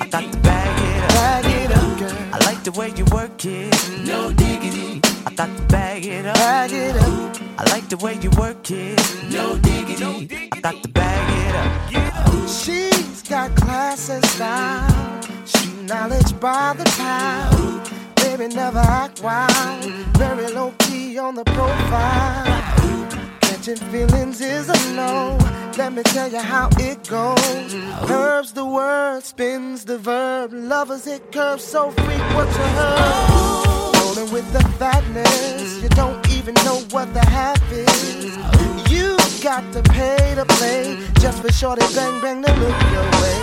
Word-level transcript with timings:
I 0.00 0.06
got 0.08 0.32
to 0.32 0.38
bag 0.38 0.76
it 0.88 1.04
up. 1.04 1.10
bag 1.10 1.44
it 1.46 1.70
up, 1.76 1.98
girl. 1.98 2.34
I 2.34 2.38
like 2.44 2.62
the 2.64 2.72
way 2.72 2.92
you 2.96 3.04
work 3.06 3.44
it, 3.44 3.90
no 4.04 4.32
diggity. 4.32 5.00
I 5.26 5.32
got 5.34 5.56
to 5.56 5.62
bag 5.64 6.04
it 6.04 6.26
up. 6.26 6.34
Bag 6.34 6.72
it 6.72 6.96
up, 6.96 7.36
I 7.58 7.64
like 7.70 7.88
the 7.88 7.96
way 7.98 8.18
you 8.20 8.30
work 8.38 8.70
it, 8.70 8.98
no 9.30 9.56
diggity. 9.58 10.48
I 10.52 10.60
got 10.60 10.82
to 10.82 10.88
bag 10.88 11.26
it 11.40 11.54
up. 11.54 12.48
she's 12.48 13.22
got 13.22 13.54
class 13.56 14.10
and 14.10 14.24
style. 14.26 15.22
Street 15.44 15.82
knowledge 15.82 16.38
by 16.40 16.74
the 16.76 16.84
pound. 16.96 17.90
Baby, 18.16 18.54
never 18.54 18.78
act 18.78 19.22
wild. 19.22 19.84
Very 20.18 20.48
low 20.52 20.74
key 20.80 21.18
on 21.18 21.34
the 21.34 21.44
profile. 21.44 22.55
Catching 23.66 23.88
feelings 23.90 24.40
is 24.40 24.68
a 24.68 24.94
no. 24.94 25.36
Let 25.76 25.92
me 25.92 26.04
tell 26.04 26.30
you 26.30 26.38
how 26.38 26.68
it 26.78 27.02
goes. 27.08 27.74
Curves 28.06 28.52
the 28.52 28.64
word, 28.64 29.24
spins 29.24 29.84
the 29.84 29.98
verb. 29.98 30.52
Lovers 30.52 31.04
hit 31.04 31.32
curves 31.32 31.64
so 31.64 31.90
frequent 31.90 32.50
to 32.58 32.66
her. 32.78 33.92
Rolling 33.98 34.32
with 34.32 34.48
the 34.52 34.62
fatness, 34.78 35.82
you 35.82 35.88
don't 35.88 36.30
even 36.30 36.54
know 36.64 36.78
what 36.92 37.12
the 37.12 37.26
half 37.26 37.60
is. 37.72 38.36
You 38.88 39.16
got 39.42 39.64
to 39.72 39.82
pay 39.82 40.36
to 40.36 40.44
play 40.44 40.96
just 41.18 41.42
for 41.42 41.50
shorty 41.50 41.84
bang 41.92 42.20
bang 42.20 42.42
to 42.44 42.52
look 42.52 42.82
your 42.92 43.10
way. 43.20 43.38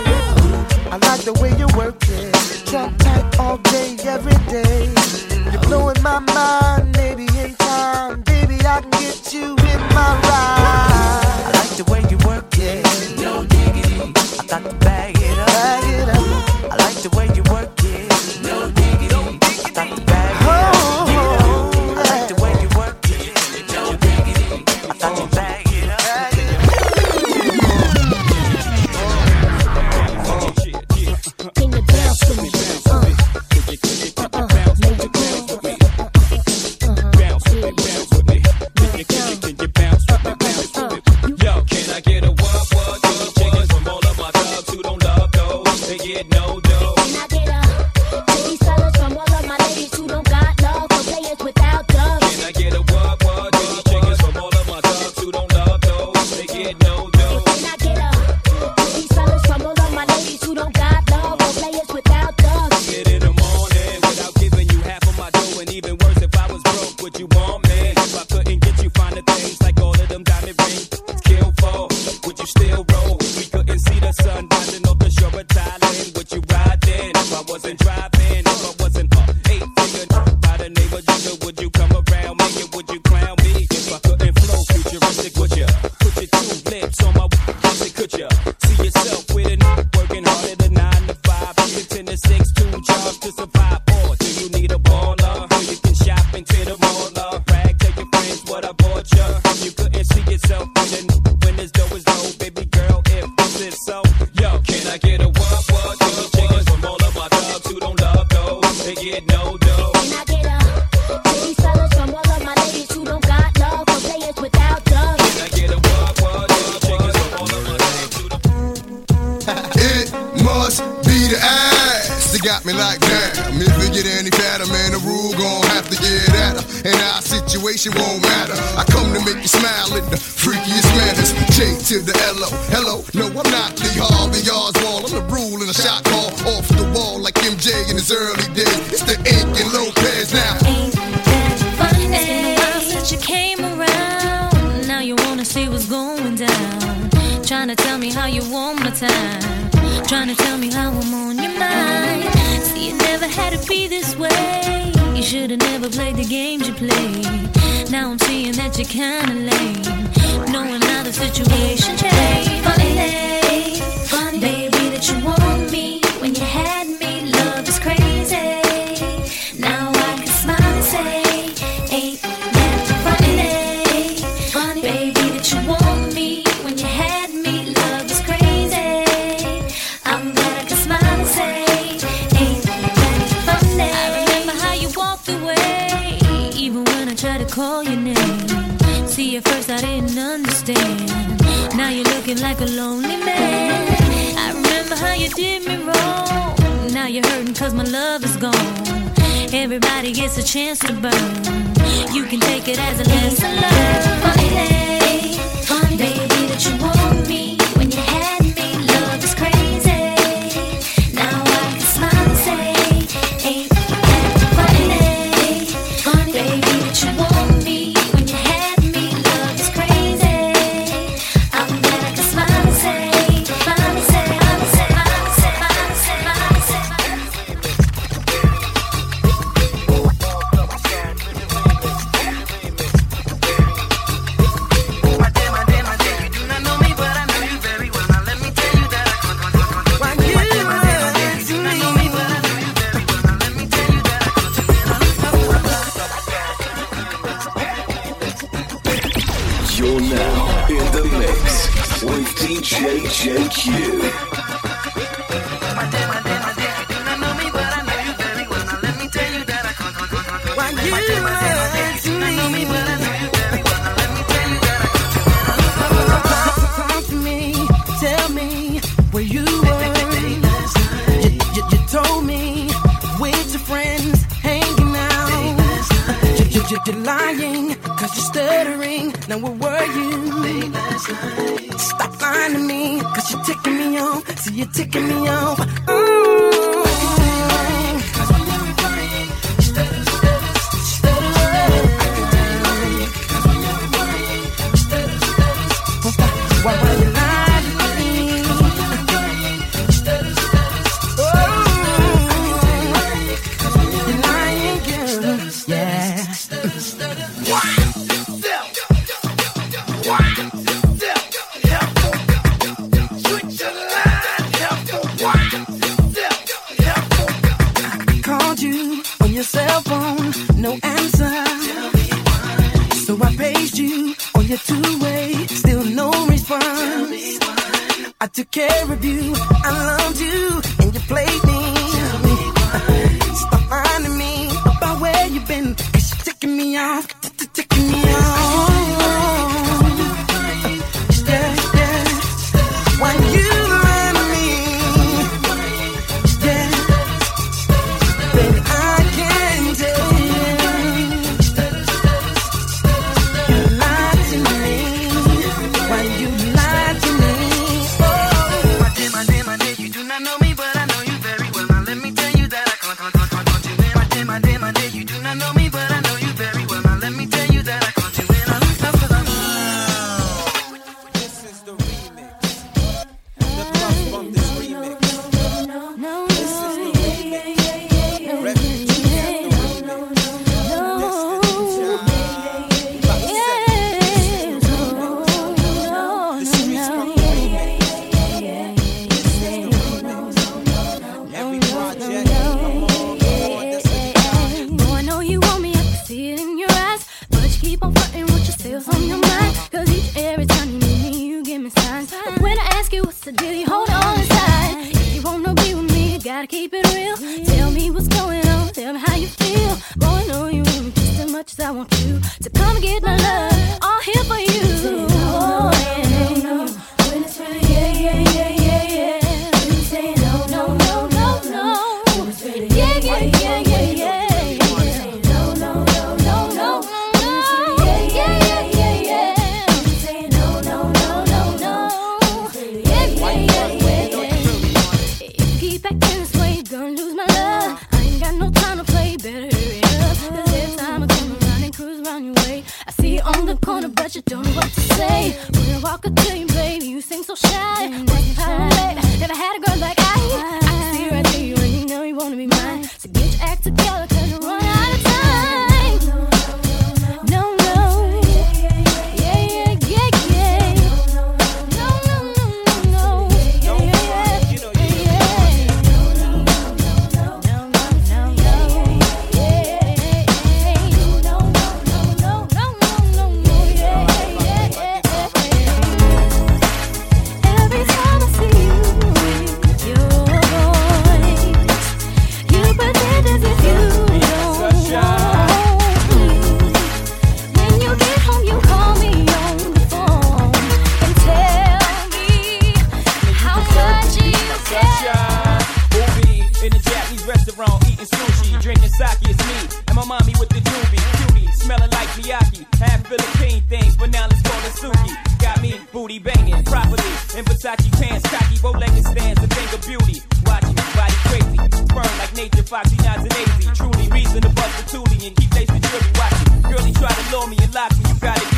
I 0.90 0.98
like 1.02 1.20
the 1.20 1.34
way 1.34 1.50
you 1.58 1.66
work 1.76 1.96
it, 2.08 2.34
trump 2.64 2.96
tight 2.96 3.38
all 3.38 3.58
day, 3.58 3.98
every 4.04 4.38
day. 4.50 4.88
You're 5.52 5.60
blowing 5.64 6.02
my 6.02 6.20
mind, 6.20 6.96
maybe 6.96 7.26
in 7.38 7.54
time, 7.56 8.22
I 8.66 8.80
get 8.98 9.32
you 9.34 9.50
in 9.50 9.80
my 9.92 10.18
I 10.24 11.44
ride. 11.44 11.52
like 11.52 11.76
the 11.76 11.84
way 11.92 12.00
you 12.10 12.16
work 12.26 12.46
it, 12.58 12.82
no 13.20 13.44
diggity. 13.44 14.12
I 14.40 14.46
got 14.46 14.64
to 14.64 14.74
bag 14.76 15.16
it 15.18 15.38
up. 15.38 15.46
Bag 15.48 15.84
it 15.84 16.08
up, 16.08 16.72
I 16.72 16.76
like 16.76 16.96
the 17.02 17.10
way 17.16 17.26
you 17.36 17.43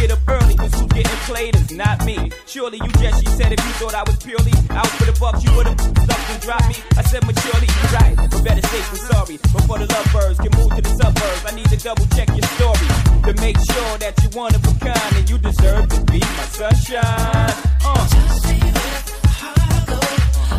get 0.06 0.16
up 0.16 0.28
early, 0.28 0.54
cause 0.54 0.72
who's 0.74 0.86
getting 0.92 1.20
played 1.26 1.54
is 1.56 1.70
not 1.72 2.04
me. 2.04 2.30
Surely 2.46 2.78
you 2.78 2.90
just—you 3.02 3.30
said, 3.38 3.52
if 3.52 3.60
you 3.66 3.72
thought 3.78 3.94
I 3.94 4.02
was 4.06 4.16
purely 4.16 4.52
out 4.70 4.86
for 4.98 5.04
the 5.04 5.16
bucks, 5.18 5.42
you 5.44 5.50
would've 5.56 5.78
stuffed 5.80 6.30
and 6.30 6.40
dropped 6.42 6.68
me. 6.68 6.76
I 6.96 7.02
said, 7.02 7.26
maturely, 7.26 7.66
you 7.66 7.86
right, 7.96 8.14
but 8.16 8.44
better 8.44 8.66
safe 8.68 8.88
than 8.90 9.00
sorry. 9.10 9.36
Before 9.36 9.78
the 9.78 9.86
lovebirds 9.86 10.38
can 10.38 10.52
move 10.58 10.70
to 10.76 10.82
the 10.82 10.92
suburbs, 11.00 11.42
I 11.46 11.54
need 11.54 11.68
to 11.70 11.78
double 11.78 12.06
check 12.14 12.28
your 12.28 12.46
story 12.54 12.88
to 13.26 13.32
make 13.40 13.58
sure 13.58 13.92
that 13.98 14.14
you 14.22 14.28
one 14.38 14.54
of 14.54 14.62
a 14.64 14.74
kind 14.78 15.12
and 15.16 15.28
you 15.28 15.38
deserve 15.38 15.88
to 15.88 16.00
be 16.12 16.20
my 16.20 16.46
sunshine. 16.54 17.54
Uh. 17.82 18.06
Just 18.06 18.46
leave 18.46 18.62
it 18.62 19.06
I'll. 19.42 20.55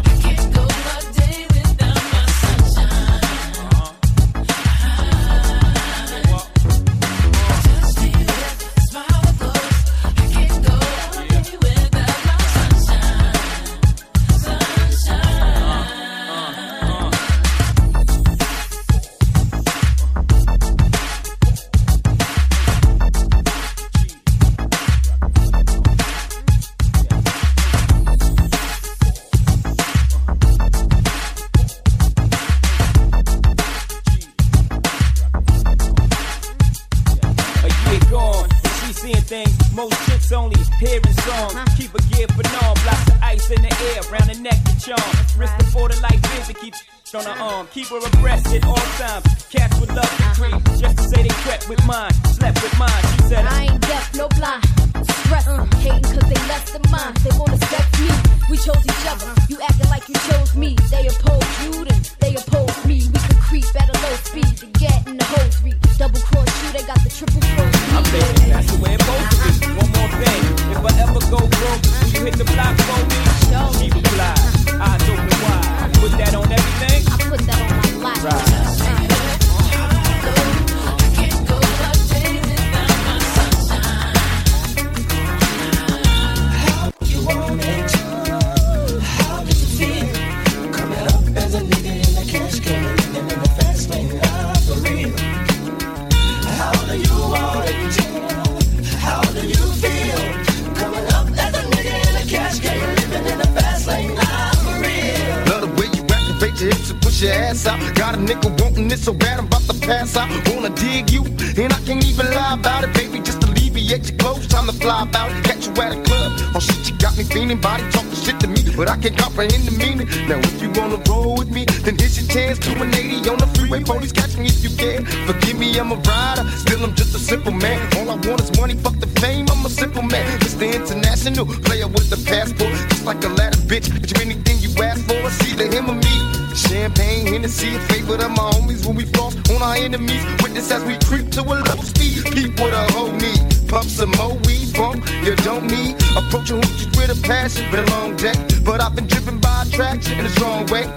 want 128.26 128.42
is 128.42 128.52
money, 128.58 128.76
fuck 128.76 128.98
the 129.00 129.08
fame. 129.22 129.46
I'm 129.50 129.66
a 129.66 129.70
simple 129.70 130.04
man, 130.04 130.26
Mr. 130.40 130.74
International, 130.74 131.46
player 131.46 131.88
with 131.88 132.10
the 132.10 132.18
passport. 132.26 132.74
Just 132.90 133.06
like 133.06 133.24
a 133.24 133.30
ladder, 133.30 133.58
bitch. 133.70 133.92
Get 133.94 134.12
you 134.12 134.22
anything 134.22 134.58
you 134.60 134.72
ask 134.82 135.06
for, 135.06 135.20
it's 135.28 135.38
either 135.48 135.68
him 135.68 135.90
or 135.90 135.96
me. 135.96 136.16
Champagne, 136.56 137.28
Hennessy, 137.28 137.76
a 137.76 137.80
favorite 137.92 138.24
of 138.24 138.32
my 138.32 138.50
homies 138.56 138.86
when 138.86 138.96
we 138.96 139.06
cross 139.12 139.36
on 139.52 139.62
our 139.62 139.76
enemies. 139.76 140.24
Witness 140.42 140.72
as 140.72 140.84
we 140.84 140.98
creep 141.06 141.30
to 141.32 141.42
a 141.42 141.56
low 141.62 141.82
speed. 141.82 142.24
Peep 142.34 142.60
what 142.60 142.74
a 142.74 142.84
hoe 142.94 143.12
need. 143.12 143.42
Pump 143.68 143.86
some 143.86 144.12
more 144.18 144.36
weed, 144.46 144.74
bump 144.74 145.06
you 145.24 145.36
don't 145.48 145.68
need. 145.68 145.96
Approaching 146.16 146.62
hoochies 146.62 146.90
with 146.98 147.12
a 147.12 147.20
passion, 147.28 147.70
been 147.72 147.84
a 147.86 147.90
long 147.92 148.16
day. 148.16 148.34
But 148.64 148.82
I've 148.82 148.96
been 148.96 149.08
driven 149.08 149.40
by 149.40 149.64
attraction 149.64 150.20
in 150.20 150.26
a 150.26 150.30
strong 150.30 150.66
way. 150.68 150.90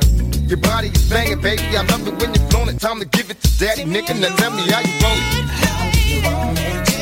Your 0.47 0.59
body 0.59 0.89
is 0.89 1.09
banging, 1.11 1.41
baby. 1.41 1.77
I 1.77 1.83
love 1.83 2.07
it 2.09 2.15
when 2.21 2.35
you're 2.35 2.49
blown. 2.49 2.69
It 2.69 2.81
time 2.81 2.99
to 2.99 3.07
give 3.07 3.31
it 3.31 3.41
to 3.43 3.59
daddy, 3.59 3.85
nigga. 3.85 4.19
Now 4.19 4.35
tell 4.37 4.51
me 4.51 4.63
how 4.71 4.81
you 4.81 4.97
want 5.03 5.21
it. 5.21 7.00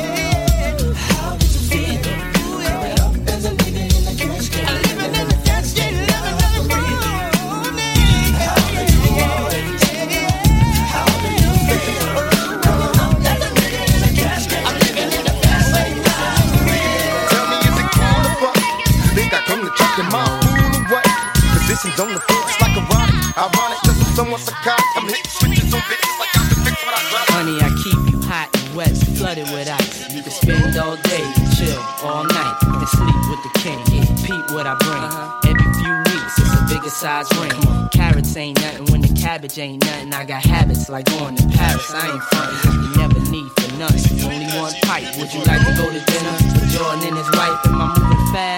Positions 21.69 22.01
on 22.01 22.15
the 22.15 22.21
floor, 22.21 22.43
it's 22.49 22.61
like 22.65 22.73
erotic. 22.73 23.15
Ironic, 23.37 23.79
cause 23.85 24.01
I'm 24.01 24.15
somewhat 24.17 24.41
psychotic. 24.41 24.85
I'm 24.97 25.05
hitting 25.05 25.29
switches 25.29 25.75
on 25.75 25.81
bitches 25.85 26.19
like 26.19 26.33
I'm 26.33 26.49
the 26.49 26.57
fix 26.65 26.81
when 26.81 26.95
I 26.97 27.03
drop. 27.13 27.29
Honey, 27.29 27.57
I 27.61 27.69
keep 27.85 28.01
you 28.09 28.19
hot 28.25 28.49
and 28.57 28.75
wet, 28.75 28.97
flooded 29.21 29.45
with 29.53 29.69
ice. 29.69 30.09
You 30.09 30.23
can 30.23 30.33
spend 30.33 30.77
all 30.81 30.97
day, 31.05 31.29
chill 31.61 31.77
all 32.01 32.25
night, 32.25 32.57
and 32.65 32.89
sleep 32.89 33.21
with 33.29 33.43
the 33.45 33.53
king. 33.61 33.79
Repeat 34.01 34.57
what 34.57 34.65
I 34.65 34.81
bring. 34.81 35.05
Uh-huh. 35.05 35.45
Every 35.45 35.69
few 35.77 35.95
weeks, 36.09 36.35
it's 36.41 36.55
a 36.57 36.61
bigger 36.73 36.89
size 36.89 37.29
ring. 37.37 37.53
Carrots 37.93 38.35
ain't 38.37 38.57
nothing 38.65 38.89
when 38.89 39.01
the 39.03 39.13
cabbage 39.13 39.59
ain't 39.59 39.85
nothing. 39.85 40.15
I 40.15 40.25
got 40.25 40.41
habits 40.43 40.89
like 40.89 41.05
going 41.13 41.37
to 41.37 41.45
Paris. 41.53 41.93
I 41.93 42.17
ain't 42.17 42.25
frontin'. 42.33 42.81
You 42.81 42.91
never 42.97 43.21
need 43.29 43.51
for 43.61 43.71
nothing. 43.77 44.25
Only 44.25 44.49
one 44.57 44.73
pipe. 44.89 45.05
Would 45.21 45.31
you 45.37 45.45
like 45.45 45.61
to 45.69 45.73
go 45.77 45.85
to 45.85 46.01
dinner 46.01 46.35
with 46.57 46.73
Jordan 46.73 47.13
and 47.13 47.17
his 47.21 47.31
wife? 47.37 47.61
Am 47.69 47.77
I 47.77 47.87
moving 47.93 48.33
fast? 48.33 48.58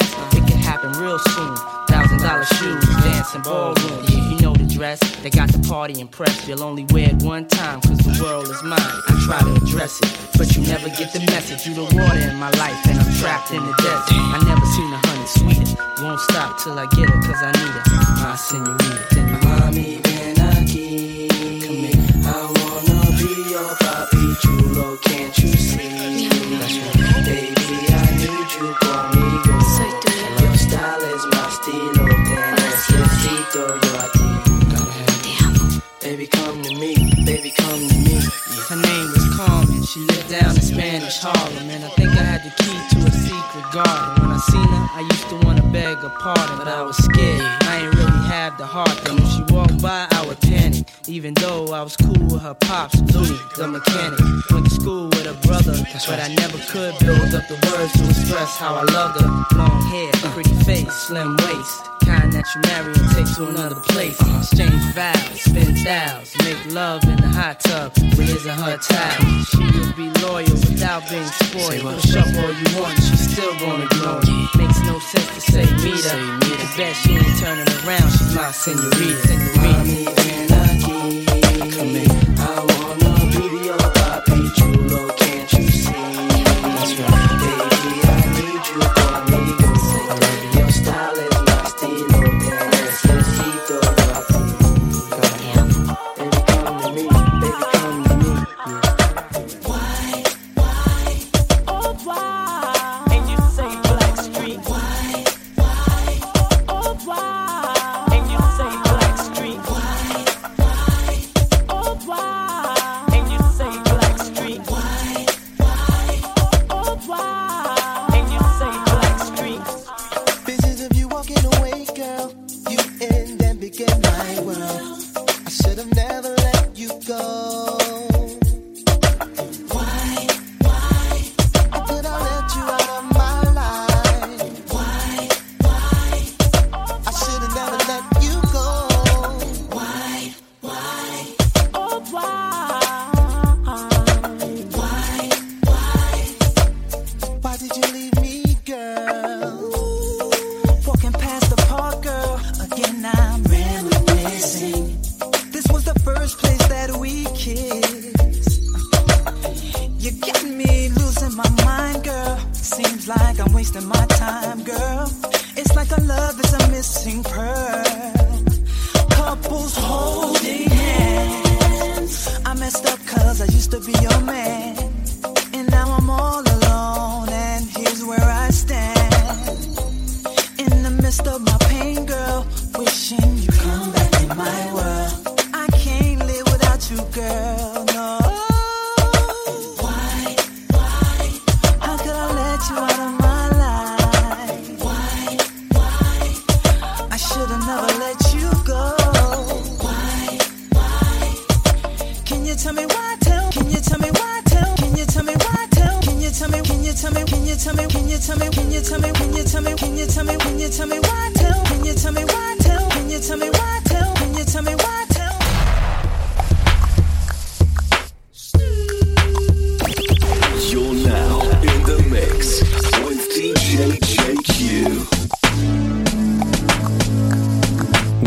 Real 1.00 1.18
soon. 1.18 1.56
Thousand 1.88 2.18
dollar 2.18 2.44
shoes, 2.44 2.84
dancing 3.02 3.40
ballroom. 3.40 4.04
Yeah, 4.06 4.28
You 4.30 4.36
know 4.40 4.52
the 4.52 4.66
dress. 4.66 5.00
They 5.22 5.30
got 5.30 5.50
the 5.50 5.58
party 5.66 5.98
impressed. 5.98 6.46
You'll 6.46 6.62
only 6.62 6.84
wear 6.92 7.08
it 7.08 7.22
one 7.22 7.48
time, 7.48 7.80
cause 7.80 7.96
the 7.98 8.22
world 8.22 8.44
is 8.48 8.62
mine. 8.62 8.78
I 8.78 9.12
try 9.24 9.40
to 9.40 9.64
address 9.64 9.98
it, 10.02 10.10
but 10.36 10.54
you 10.54 10.62
never 10.62 10.90
get 10.90 11.14
the 11.14 11.20
message. 11.20 11.66
You 11.66 11.74
the 11.74 11.84
water 11.96 12.20
in 12.20 12.36
my 12.36 12.50
life, 12.60 12.76
and 12.86 12.98
I'm 13.00 13.12
trapped 13.16 13.50
in 13.50 13.64
the 13.64 13.72
desert. 13.80 14.12
I 14.12 14.44
never 14.44 14.66
seen 14.66 14.92
a 14.92 15.00
honey 15.08 15.26
sweeter. 15.26 16.04
Won't 16.04 16.20
stop 16.20 16.58
till 16.58 16.78
I 16.78 16.84
get 16.92 17.08
her, 17.08 17.20
cause 17.22 17.42
I 17.42 17.52
need 17.52 17.74
her. 17.80 18.22
My 18.22 18.36
senorita. 18.36 19.09
Harlem, 41.22 41.68
and 41.68 41.84
I 41.84 41.88
think 41.90 42.08
I 42.16 42.24
had 42.24 42.42
the 42.44 42.52
key 42.62 42.78
to 42.92 42.98
a 43.06 43.12
secret 43.12 43.66
garden. 43.72 44.22
When 44.22 44.30
I 44.32 44.38
seen 44.38 44.64
her, 44.64 44.84
I 44.96 45.00
used 45.00 45.28
to 45.28 45.36
wanna 45.44 45.62
beg 45.68 45.98
her 45.98 46.08
pardon, 46.18 46.56
but 46.56 46.66
I 46.66 46.80
was 46.82 46.96
scared. 46.96 47.42
I 47.68 47.84
ain't 47.84 47.94
really 47.94 48.24
have 48.28 48.56
the 48.56 48.64
heart. 48.64 48.96
Then 49.04 49.16
when 49.16 49.28
she 49.28 49.42
walked 49.52 49.82
by, 49.82 50.06
I 50.10 50.26
would 50.26 50.40
panic. 50.40 50.88
Even 51.08 51.34
though 51.34 51.72
I 51.72 51.82
was 51.82 51.96
cool 51.96 52.24
with 52.32 52.40
her 52.40 52.54
pops, 52.54 52.96
Louis, 53.12 53.38
the 53.56 53.68
mechanic. 53.68 54.18
Went 54.50 54.64
to 54.64 54.74
school 54.74 55.04
with 55.12 55.26
her 55.26 55.36
brother, 55.46 55.76
but 56.08 56.18
I 56.20 56.28
never 56.40 56.58
could 56.72 56.96
build 57.04 57.34
up 57.34 57.44
the 57.48 57.58
words 57.68 57.92
to 58.00 58.04
express 58.08 58.56
how 58.56 58.74
I 58.76 58.84
loved 58.84 59.20
her. 59.20 59.28
Long 59.58 59.82
hair, 59.92 60.10
uh. 60.24 60.32
pretty 60.32 60.54
face, 60.64 60.92
slim 61.04 61.36
waist. 61.44 61.84
Kind 62.04 62.32
that 62.32 62.46
you 62.54 62.60
marry 62.72 62.92
and 62.96 63.08
take 63.12 63.28
to 63.36 63.46
another 63.46 63.80
place. 63.92 64.18
Uh-huh. 64.20 64.38
Exchange 64.38 64.82
vows, 64.96 65.40
spend 65.42 65.78
styles, 65.78 66.34
make 66.38 66.72
love 66.72 67.04
in 67.04 67.16
the 67.16 67.28
hot 67.28 67.60
tub 67.60 67.92
with 68.16 68.28
his 68.28 68.46
and 68.46 68.58
her 68.60 68.78
towel. 68.78 69.44
She 69.52 69.64
will 69.78 69.92
be 69.94 70.08
loyal 70.24 70.49
without 70.90 71.10
being 71.10 71.26
spoiled. 71.26 72.00
Push 72.00 72.16
up 72.16 72.26
all 72.26 72.52
you 72.52 72.80
want, 72.80 72.96
she's 72.98 73.32
still 73.32 73.56
gonna 73.58 73.84
ignore 73.84 74.20
you. 74.24 74.48
Makes 74.56 74.80
no 74.80 74.98
sense 74.98 75.34
to 75.34 75.40
say 75.40 75.62
meet 75.84 76.04
her. 76.04 76.38
The 76.40 76.74
bet 76.76 76.96
she 76.96 77.12
ain't 77.12 77.38
turning 77.38 77.68
around, 77.84 78.10
she's 78.10 78.34
my 78.34 78.50
senorita. 78.50 79.28
Senorita. 79.28 80.49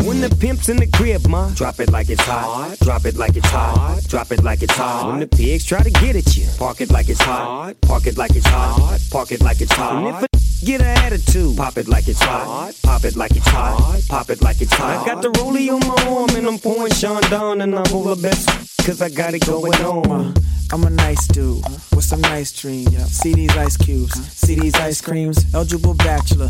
When 0.04 0.20
the 0.20 0.36
pimp's 0.40 0.68
in 0.68 0.78
the 0.78 0.88
crib, 0.92 1.28
ma, 1.28 1.48
drop 1.50 1.78
it 1.78 1.90
like 1.92 2.10
it's 2.10 2.22
hot. 2.22 2.76
Drop 2.80 3.04
it 3.04 3.16
like 3.16 3.36
it's 3.36 3.48
hot. 3.48 4.02
Drop 4.08 4.32
it 4.32 4.42
like 4.42 4.62
it's 4.62 4.74
hot. 4.74 5.10
When 5.10 5.20
the 5.20 5.28
pigs 5.28 5.64
try 5.64 5.82
to 5.82 5.90
get 5.90 6.16
at 6.16 6.36
you, 6.36 6.46
park 6.58 6.80
it 6.80 6.90
like 6.90 7.08
it's 7.08 7.22
hot. 7.22 7.80
Park 7.82 8.06
it 8.08 8.18
like 8.18 8.34
it's 8.34 8.46
hot. 8.46 8.98
Park 9.12 9.30
it 9.30 9.42
like 9.42 9.60
it's 9.60 9.72
hot. 9.72 9.94
And 9.94 10.08
if 10.08 10.22
a 10.24 10.26
get 10.66 10.80
an 10.80 10.98
attitude, 11.04 11.56
pop 11.56 11.78
it 11.78 11.86
like 11.86 12.08
it's 12.08 12.20
hot. 12.20 12.74
Pop 12.82 13.04
it 13.04 13.14
like 13.14 13.36
it's 13.36 13.46
hot. 13.46 14.02
Pop 14.08 14.28
it 14.30 14.42
like 14.42 14.60
it's 14.60 14.72
hot. 14.72 15.06
I 15.06 15.06
got 15.06 15.22
the 15.22 15.28
rollie 15.28 15.70
on 15.72 15.80
my 15.86 16.16
arm 16.16 16.30
and 16.36 16.48
I'm 16.48 16.58
pouring 16.58 16.92
Sean 16.94 17.22
down 17.30 17.60
and 17.60 17.76
I'm 17.76 17.94
over 17.94 18.20
best 18.20 18.73
cause 18.84 19.00
I 19.00 19.08
got 19.08 19.32
it 19.32 19.46
going 19.46 19.74
on. 19.82 20.34
I'm 20.72 20.84
a 20.84 20.90
nice 20.90 21.26
dude 21.28 21.62
with 21.94 22.04
some 22.04 22.20
nice 22.20 22.52
dreams. 22.52 22.96
See 23.06 23.32
these 23.32 23.56
ice 23.56 23.76
cubes, 23.76 24.14
see 24.32 24.56
these 24.56 24.74
ice 24.74 25.00
creams. 25.00 25.54
Eligible 25.54 25.94
bachelor, 25.94 26.48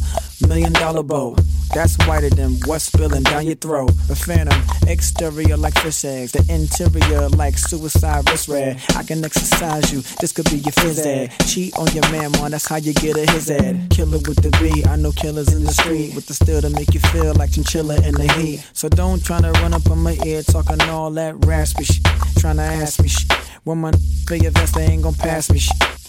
million 0.49 0.73
dollar 0.73 1.03
bow. 1.03 1.37
That's 1.75 1.97
whiter 2.07 2.31
than 2.31 2.55
what's 2.65 2.85
spilling 2.85 3.23
down 3.25 3.47
your 3.47 3.57
throat. 3.57 3.91
A 4.09 4.15
phantom, 4.15 4.61
exterior 4.87 5.57
like 5.57 5.79
fish 5.79 6.05
eggs, 6.05 6.33
the 6.33 6.45
interior 6.53 7.29
like 7.31 7.59
suicide 7.59 8.29
wrist 8.31 8.49
red. 8.49 8.81
I 8.97 9.03
can 9.03 9.25
exercise 9.25 9.93
you, 9.93 10.01
this 10.21 10.33
could 10.33 10.47
be 10.47 10.59
your 10.59 10.73
phys 10.73 11.05
ed. 11.05 11.33
Cheat 11.47 11.77
on 11.77 11.89
your 11.89 12.09
man, 12.11 12.33
man, 12.33 12.53
that's 12.53 12.67
how 12.67 12.77
you 12.77 12.95
get 12.95 13.17
a 13.17 13.31
his 13.31 13.51
ed. 13.51 13.89
Killer 13.91 14.19
with 14.19 14.43
the 14.43 14.51
B, 14.61 14.85
I 14.89 14.97
know 14.97 15.13
killers 15.13 15.53
in 15.53 15.65
the 15.65 15.73
street 15.73 16.15
with 16.15 16.27
the 16.27 16.35
steel 16.35 16.63
to 16.63 16.71
make 16.71 16.95
you 16.95 17.01
feel 17.01 17.35
like 17.35 17.53
chinchilla 17.53 17.97
in 17.97 18.15
the 18.15 18.33
heat. 18.35 18.65
So 18.73 18.89
don't 18.89 19.23
try 19.23 19.41
to 19.41 19.51
run 19.61 19.75
up 19.75 19.91
on 19.91 19.99
my 19.99 20.17
ear 20.25 20.43
talking 20.43 20.81
all 20.83 21.11
that 21.13 21.45
raspy 21.45 21.85
shit. 21.85 22.07
Trying 22.39 22.57
to 22.57 22.63
ask 22.63 23.01
me 23.01 23.09
shit. 23.09 23.33
When 23.65 23.79
my 23.79 23.93
your 24.31 24.51
vest, 24.51 24.75
they 24.75 24.85
ain't 24.85 25.03
gon' 25.03 25.15
pass 25.15 25.51
me. 25.51 25.61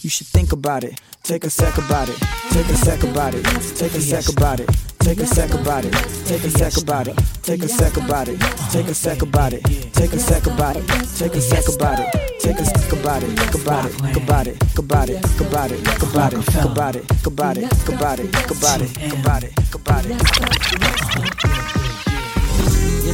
You 0.01 0.10
should 0.10 0.28
think 0.28 0.51
about 0.51 0.84
it. 0.84 0.99
Take 1.23 1.43
a 1.45 1.49
sec 1.49 1.78
about 1.78 2.10
it. 2.10 2.19
Take 2.51 2.67
a 2.69 2.75
sec 2.75 3.01
about 3.04 3.34
it. 3.34 3.43
Take 3.75 3.95
a 3.95 4.01
sec 4.01 4.30
about 4.30 4.60
it. 4.60 4.69
Take 4.99 5.19
a 5.19 5.25
sec 5.25 5.54
about 5.54 5.86
it. 5.86 5.95
Take 6.19 6.49
a 6.49 6.58
sec 6.58 6.78
about 6.78 7.08
it. 7.08 7.17
Take 7.41 7.63
a 7.63 7.67
sec 7.67 7.97
about 7.97 8.28
it. 8.28 8.39
Take 8.71 8.88
a 8.88 8.93
sec 8.93 9.21
about 9.21 9.54
it. 9.54 9.63
Take 9.93 10.13
a 10.13 10.19
sec 10.19 10.45
about 10.45 10.75
it. 10.75 10.88
Take 11.17 11.34
a 11.34 11.41
sec 11.41 11.67
about 11.69 11.99
it. 11.99 12.39
Take 12.39 12.60
a 12.60 12.65
sec 12.65 12.91
about 12.93 13.23
it. 13.23 13.56
About 13.56 13.86
it. 13.86 14.15
About 14.15 14.47
it. 14.47 14.78
About 14.78 15.10
it. 15.10 15.39
About 15.39 15.71
it. 15.71 15.82
About 16.04 16.34
it. 16.34 16.54
About 16.65 16.95
it. 16.95 17.25
About 17.25 17.58
it. 17.58 17.71
About 17.88 18.19
it. 18.19 18.30
About 18.49 18.82
it. 18.82 19.04
About 19.13 19.43
it. 19.43 19.54
About 19.73 20.06
it. 20.06 21.85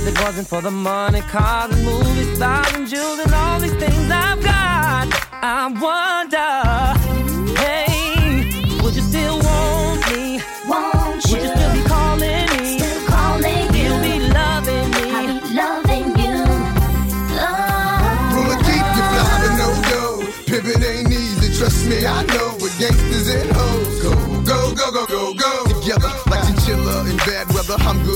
If 0.02 0.08
it 0.08 0.22
wasn't 0.24 0.48
for 0.48 0.62
the 0.62 0.72
money, 0.72 1.22
cars 1.22 1.72
and 1.72 1.86
movies, 1.86 2.36
stars 2.36 2.74
and 2.74 2.88
jewels 2.88 3.20
and 3.20 3.32
all 3.36 3.60
these 3.60 3.76
things 3.76 4.10
I've 4.10 4.42
got, 4.44 5.08
I 5.32 5.68
wonder, 5.68 6.71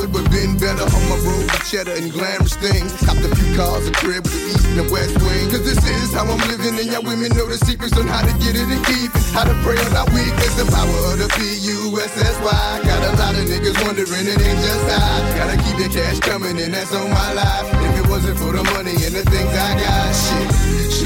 good, 0.06 0.14
but 0.14 0.32
been 0.32 0.58
better 0.58 0.84
on 0.84 1.04
my 1.10 1.18
road 1.26 1.46
with 1.50 1.66
cheddar 1.66 1.94
and 1.94 2.12
glamorous 2.12 2.56
things. 2.56 2.92
Copped 3.06 3.24
a 3.26 3.36
few 3.36 3.56
cars, 3.56 3.88
a 3.88 3.92
crib 3.92 4.24
with 4.24 4.34
the 4.34 4.42
east 4.54 4.66
and 4.66 4.78
the 4.80 4.88
west 4.92 5.16
wing. 5.22 5.50
Cause 5.50 5.64
this 5.66 5.82
is 5.82 6.14
how 6.14 6.26
I'm 6.26 6.42
living, 6.50 6.78
and 6.78 6.88
y'all 6.92 7.04
women 7.04 7.34
know 7.34 7.46
the 7.48 7.58
secrets 7.58 7.98
on 7.98 8.08
how 8.08 8.22
to 8.22 8.34
get 8.40 8.56
it 8.56 8.68
and 8.68 8.84
keep 8.86 9.10
it. 9.14 9.24
How 9.34 9.44
to 9.44 9.56
pray 9.66 9.78
on 9.78 9.94
our 9.96 10.08
weakness, 10.14 10.54
the 10.56 10.66
power 10.70 11.00
of 11.12 11.18
the 11.20 11.30
P-U-S-S-Y. 11.38 12.82
Got 12.86 13.02
a 13.04 13.12
lot 13.18 13.34
of 13.36 13.46
niggas 13.50 13.78
wondering, 13.84 14.26
it 14.26 14.40
ain't 14.40 14.62
just 14.62 14.86
I. 14.90 15.02
Gotta 15.38 15.58
keep 15.58 15.78
the 15.82 15.90
cash 15.90 16.20
coming, 16.20 16.58
and 16.60 16.74
that's 16.74 16.94
on 16.94 17.10
my 17.10 17.34
life. 17.34 17.68
If 17.90 18.06
it 18.06 18.08
wasn't 18.10 18.38
for 18.38 18.54
the 18.54 18.64
money 18.76 18.96
and 19.06 19.14
the 19.16 19.26
things 19.26 19.52
I 19.52 19.72
got, 19.80 20.10
shit, 20.14 20.50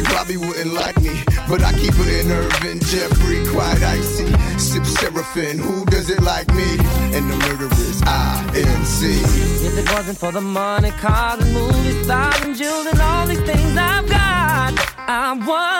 probably 0.09 0.37
wouldn't 0.37 0.73
like 0.73 0.99
me. 1.01 1.23
But 1.47 1.63
I 1.63 1.71
keep 1.73 1.93
it 1.95 2.25
in 2.25 2.31
Irvin, 2.31 2.79
Jeffrey, 2.79 3.45
quite 3.47 3.81
icy. 3.81 4.27
Sip 4.59 4.85
Seraphim, 4.85 5.57
who 5.57 5.85
does 5.85 6.09
it 6.09 6.21
like 6.21 6.47
me? 6.53 6.69
And 7.15 7.29
the 7.31 7.37
murderers, 7.47 8.01
I-N-C. 8.03 9.21
If 9.67 9.77
it 9.77 9.91
wasn't 9.93 10.17
for 10.17 10.31
the 10.31 10.41
money, 10.41 10.91
cars 10.91 11.41
and 11.41 11.53
movies, 11.53 12.03
stars 12.05 12.41
and 12.43 12.55
jewels 12.55 12.85
and 12.87 12.99
all 12.99 13.25
these 13.27 13.41
things 13.41 13.77
I've 13.77 14.07
got, 14.07 14.73
I 15.07 15.33
wonder, 15.33 15.78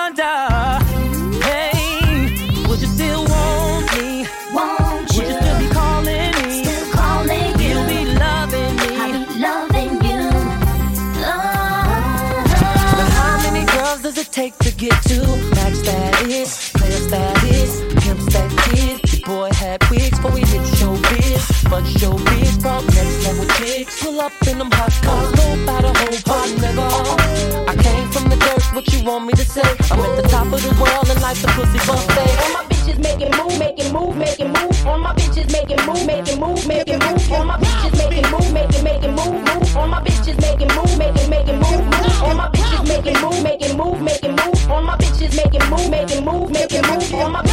the 30.62 30.72
world 30.82 31.10
and 31.10 31.22
like 31.22 31.38
the 31.40 31.48
pussy 31.56 31.80
buffet. 31.88 32.36
All 32.44 32.52
my 32.54 32.64
bitches 32.70 33.00
making 33.00 33.32
move, 33.38 33.58
making 33.60 33.94
move, 33.94 34.16
making 34.16 34.52
move. 34.52 34.88
All 34.88 34.98
my 34.98 35.14
bitches 35.14 35.48
making 35.52 35.80
move, 35.86 36.06
making 36.06 36.40
move, 36.40 36.68
making 36.68 37.00
move. 37.00 37.32
All 37.32 37.46
my 37.46 37.58
bitches 37.58 37.96
making 37.98 38.28
move, 38.32 38.52
making, 38.52 38.84
making 38.84 39.16
move, 39.16 39.40
move. 39.48 39.78
All 39.78 39.88
my 39.88 40.02
bitches 40.02 40.40
making 40.42 40.72
move, 40.76 40.98
making, 40.98 41.30
making 41.30 41.60
move, 41.60 41.84
move. 41.86 42.24
All 42.24 42.36
my 42.36 42.50
bitches 42.50 42.88
making 42.88 43.18
move, 43.22 43.44
making 43.44 43.78
move, 43.78 44.02
making 44.02 44.36
move. 44.36 44.72
All 44.72 44.82
my 44.82 44.96
bitches 44.98 45.36
making 45.36 45.66
move, 45.70 45.90
making 45.90 46.26
move, 46.26 46.52
making 46.52 46.84
move. 46.88 47.14
All 47.14 47.30
my 47.30 47.49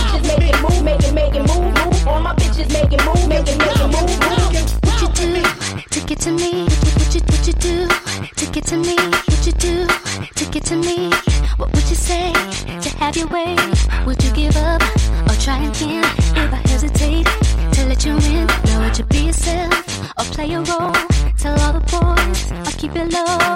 have 13.16 13.30
your 13.30 13.34
way? 13.34 13.56
Would 14.06 14.22
you 14.22 14.30
give 14.32 14.56
up 14.56 14.82
or 14.82 15.34
try 15.40 15.62
again? 15.62 16.04
If 16.04 16.52
I 16.52 16.60
hesitate 16.68 17.26
to 17.74 17.86
let 17.86 18.04
you 18.04 18.16
in, 18.16 18.46
now 18.46 18.80
would 18.80 18.98
you 18.98 19.04
be 19.04 19.26
yourself 19.26 20.10
or 20.18 20.24
play 20.34 20.52
a 20.54 20.60
role? 20.60 20.92
Tell 21.38 21.58
all 21.60 21.72
the 21.72 21.80
boys 21.80 22.52
or 22.52 22.78
keep 22.78 22.94
it 22.96 23.12
low. 23.12 23.55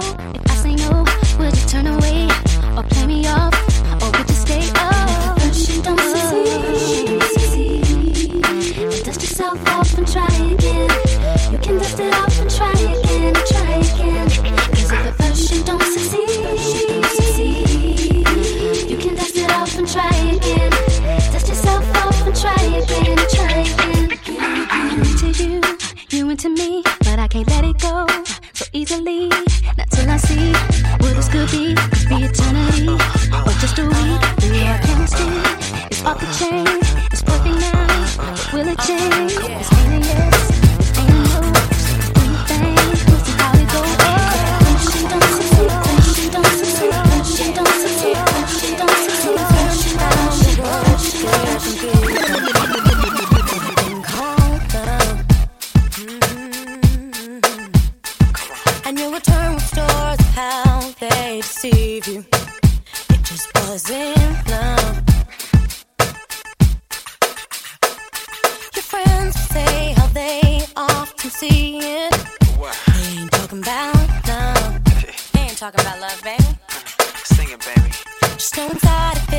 Just 78.40 78.54
don't 78.54 78.80
try 78.80 79.12
to 79.12 79.30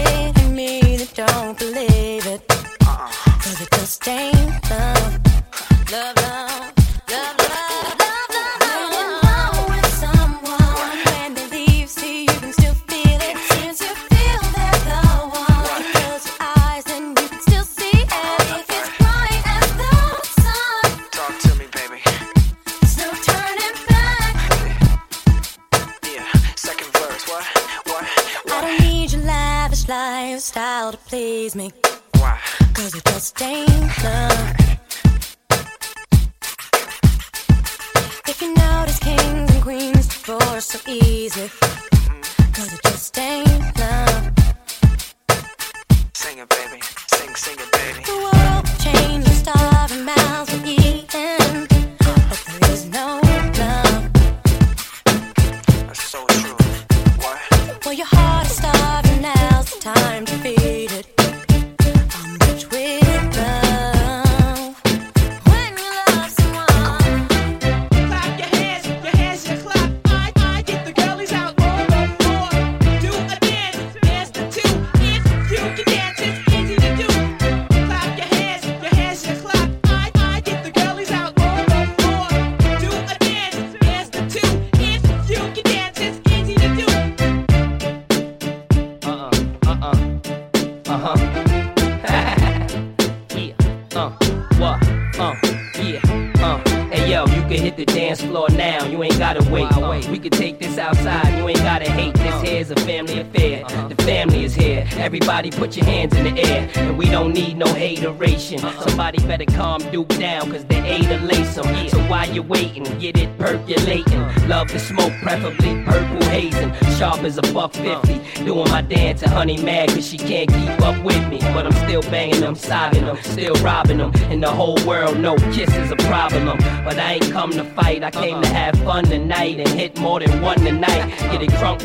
me 0.49 0.97
that 0.97 1.11
don't 1.15 1.57
believe. 1.57 1.90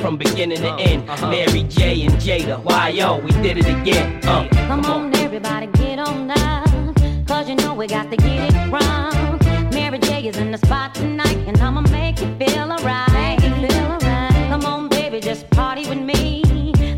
from 0.06 0.14
uh-huh. 0.14 0.30
beginning 0.30 0.58
to 0.58 0.68
uh-huh. 0.68 0.90
end. 0.90 1.10
Uh-huh. 1.10 1.30
Mary 1.30 1.62
J 1.64 2.06
and 2.06 2.14
Jada, 2.14 2.62
why 2.62 2.90
yo, 2.90 3.18
we 3.18 3.30
did 3.42 3.58
it 3.58 3.66
again. 3.66 4.20
Uh, 4.24 4.48
come, 4.48 4.82
come 4.82 4.84
on, 4.84 5.16
everybody, 5.16 5.66
get 5.78 5.98
on 5.98 6.30
up. 6.30 7.26
Cause 7.26 7.48
you 7.48 7.56
know 7.56 7.74
we 7.74 7.88
got 7.88 8.08
to 8.12 8.16
get 8.16 8.54
it 8.54 8.72
wrong. 8.72 9.40
Mary 9.72 9.98
J 9.98 10.28
is 10.28 10.36
in 10.36 10.52
the 10.52 10.58
spot 10.58 10.94
tonight, 10.94 11.38
and 11.48 11.58
I'ma 11.60 11.80
make 11.80 12.20
you 12.20 12.28
feel 12.38 12.70
alright. 12.70 13.40
Come 14.50 14.64
on, 14.64 14.88
baby, 14.88 15.20
just 15.20 15.50
party 15.50 15.88
with 15.88 15.98
me. 15.98 16.42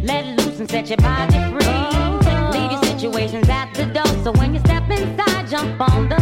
Let 0.03 0.27
loose 0.38 0.61
and 0.61 0.71
set 0.71 0.88
your 0.90 0.99
body 0.99 1.38
free. 1.53 2.61
Leave 2.61 2.73
your 2.73 2.83
situations 2.83 3.49
at 3.49 3.73
the 3.73 3.87
door, 3.87 4.23
so 4.23 4.33
when 4.33 4.53
you 4.53 4.61
step 4.61 4.88
inside, 4.90 5.49
jump 5.49 5.81
on 5.81 6.11
the 6.11 6.17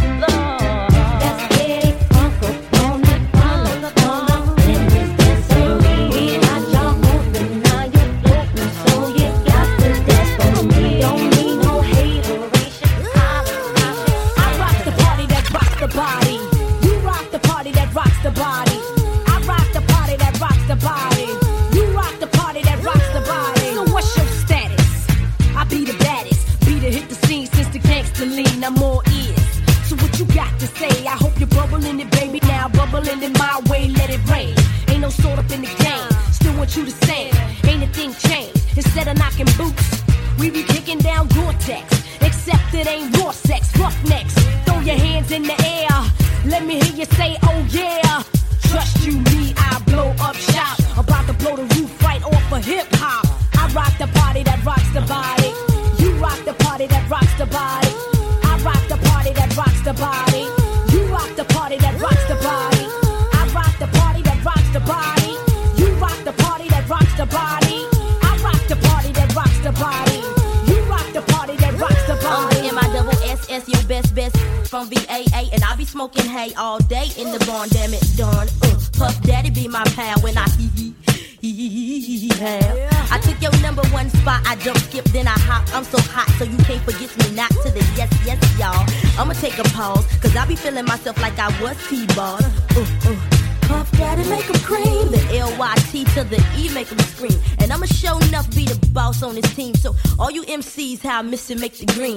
Missy 101.23 101.55
make 101.55 101.81
it 101.81 101.87
green. 101.95 102.16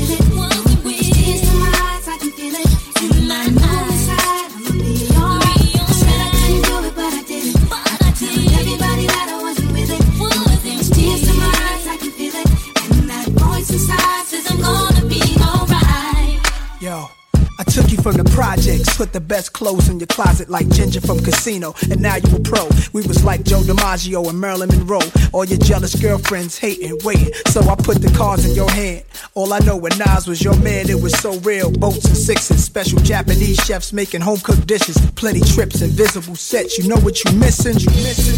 best 19.31 19.53
clothes 19.53 19.87
in 19.87 19.97
your 19.97 20.07
closet 20.07 20.49
like 20.49 20.67
Ginger 20.67 20.99
from 20.99 21.17
Casino, 21.21 21.73
and 21.89 22.01
now 22.01 22.17
you 22.17 22.35
a 22.35 22.39
pro. 22.41 22.67
We 22.91 23.01
was 23.07 23.23
like 23.23 23.45
Joe 23.45 23.61
DiMaggio 23.61 24.27
and 24.27 24.37
Marilyn 24.37 24.67
Monroe. 24.67 24.99
All 25.31 25.45
your 25.45 25.57
jealous 25.57 25.95
girlfriends 25.95 26.57
hating, 26.57 26.99
waiting. 27.05 27.33
So 27.47 27.61
I 27.61 27.75
put 27.77 28.01
the 28.01 28.11
cards 28.17 28.45
in 28.45 28.55
your 28.55 28.69
hand. 28.69 29.05
All 29.33 29.53
I 29.53 29.59
know 29.59 29.77
when 29.77 29.97
Nas 29.97 30.27
was 30.27 30.43
your 30.43 30.57
man, 30.57 30.89
it 30.89 31.01
was 31.01 31.17
so 31.17 31.39
real. 31.39 31.71
Boats 31.71 32.03
and 32.03 32.17
sixes, 32.17 32.61
special 32.61 32.99
Japanese 32.99 33.55
chefs 33.63 33.93
making 33.93 34.19
home 34.19 34.39
cooked 34.39 34.67
dishes, 34.67 34.97
plenty 35.11 35.39
trips, 35.39 35.81
invisible 35.81 36.35
sets. 36.35 36.77
You 36.77 36.89
know 36.89 36.99
what 36.99 37.23
you 37.23 37.31
missing? 37.37 37.79
You 37.79 37.89
missing? 38.03 38.35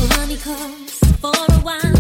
For 1.24 1.34
a 1.34 1.60
while. 1.66 1.96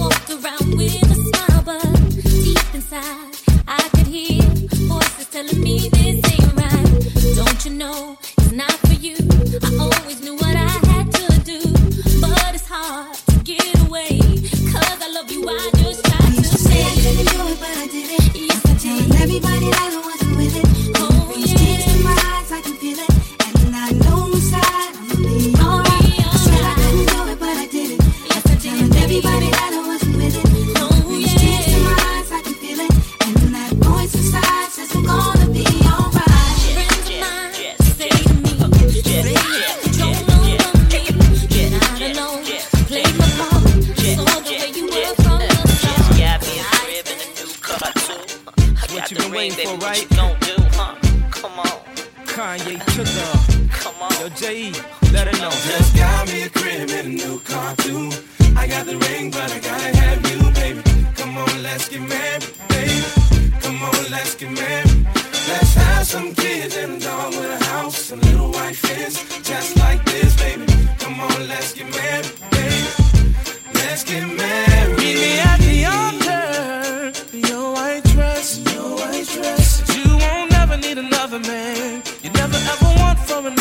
Walked 0.00 0.30
around 0.30 0.74
with 0.74 1.02
a 1.02 1.18
smile, 1.28 1.62
but 1.66 2.22
deep 2.24 2.74
inside, 2.74 3.34
I 3.68 3.86
could 3.92 4.06
hear 4.06 4.40
voices 4.88 5.28
telling 5.28 5.60
me 5.62 5.90
this 5.90 6.32
ain't 6.32 6.54
right. 6.56 7.34
Don't 7.36 7.64
you 7.66 7.72
know 7.72 8.18
it's 8.58 8.70
not 8.70 8.72
for 8.86 8.94
you? 8.94 9.16
I 9.62 9.78
always 9.80 10.20
knew 10.22 10.34
what 10.34 10.56
I 10.56 10.68
had 10.90 11.12
to 11.12 11.40
do, 11.44 11.60
but 12.20 12.54
it's 12.54 12.66
hard 12.66 13.14
to 13.14 13.38
get 13.44 13.62
away. 13.86 14.18
Cause 14.72 15.02
I 15.02 15.10
love 15.12 15.30
you, 15.30 15.48
I 15.48 15.70
just 15.76 16.04
try 16.04 16.18
to 16.18 16.44
say. 16.44 16.82
I 16.82 16.94
couldn't 16.94 17.28
do 17.28 17.52
it, 17.52 17.60
but 17.60 17.76
I 17.76 17.86
did 17.86 18.10
it. 18.10 18.36
Yes, 18.36 18.66
I 18.66 18.74
did. 18.78 19.22
Everybody 19.22 19.70
that 19.70 19.92
I 19.92 19.96
wasn't 19.96 20.17
J.E., 54.38 54.72
let 55.12 55.26
her 55.26 55.36
know. 55.42 55.50
Just 55.50 55.96
got 55.96 56.28
me 56.28 56.42
a 56.44 56.48
crib 56.48 56.88
and 56.90 57.08
a 57.08 57.10
new 57.10 57.40
car 57.40 57.74
too. 57.76 58.08
I 58.56 58.68
got 58.68 58.86
the 58.86 58.96
ring, 58.96 59.32
but 59.32 59.50
I 59.50 59.58
gotta 59.58 59.96
have 59.96 60.30
you, 60.30 60.50
baby. 60.52 60.82
Come 61.16 61.38
on, 61.38 61.62
let's 61.64 61.88
get 61.88 62.02
married, 62.02 62.46
baby. 62.68 63.02
Come 63.60 63.82
on, 63.82 64.10
let's 64.12 64.36
get 64.36 64.52
married. 64.52 65.06
Let's 65.48 65.74
have 65.74 66.06
some 66.06 66.34
kids 66.36 66.76
and 66.76 67.02
a 67.02 67.04
dog 67.04 67.30
with 67.30 67.60
a 67.60 67.64
house 67.64 68.12
and 68.12 68.24
little 68.26 68.52
white 68.52 68.76
fence, 68.76 69.16
just 69.42 69.76
like 69.78 70.04
this, 70.04 70.36
baby. 70.36 70.66
Come 71.00 71.18
on, 71.18 71.48
let's 71.48 71.72
get 71.72 71.90
married, 71.90 72.30
baby. 72.52 72.86
Let's 73.74 74.04
get 74.04 74.24
married. 74.24 74.67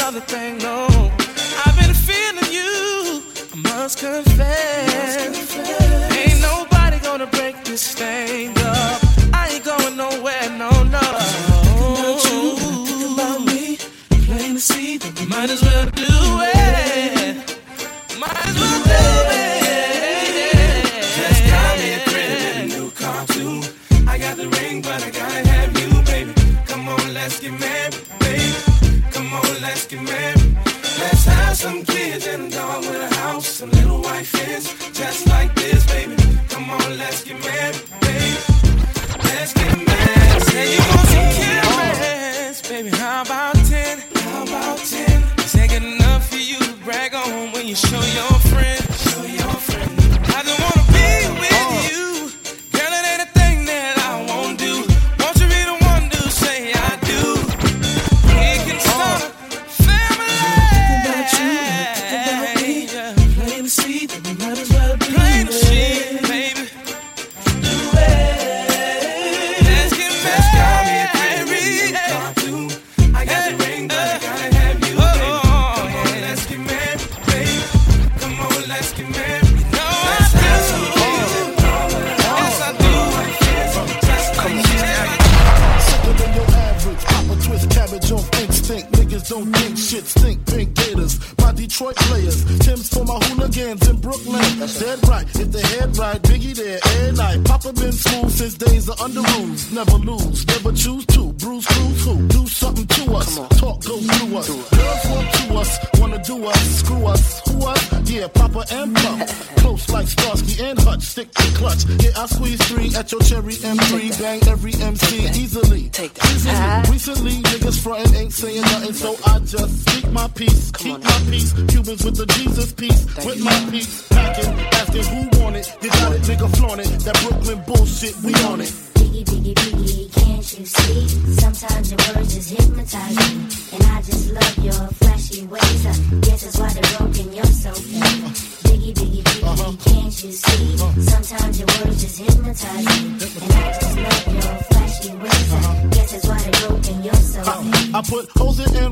Another 0.07 0.25
thing, 0.25 0.57
no. 0.59 0.87
I've 1.65 1.75
been 1.75 1.93
feeling 1.93 2.53
you. 2.53 3.21
I 3.53 3.57
must 3.57 3.99
confess. 3.99 4.46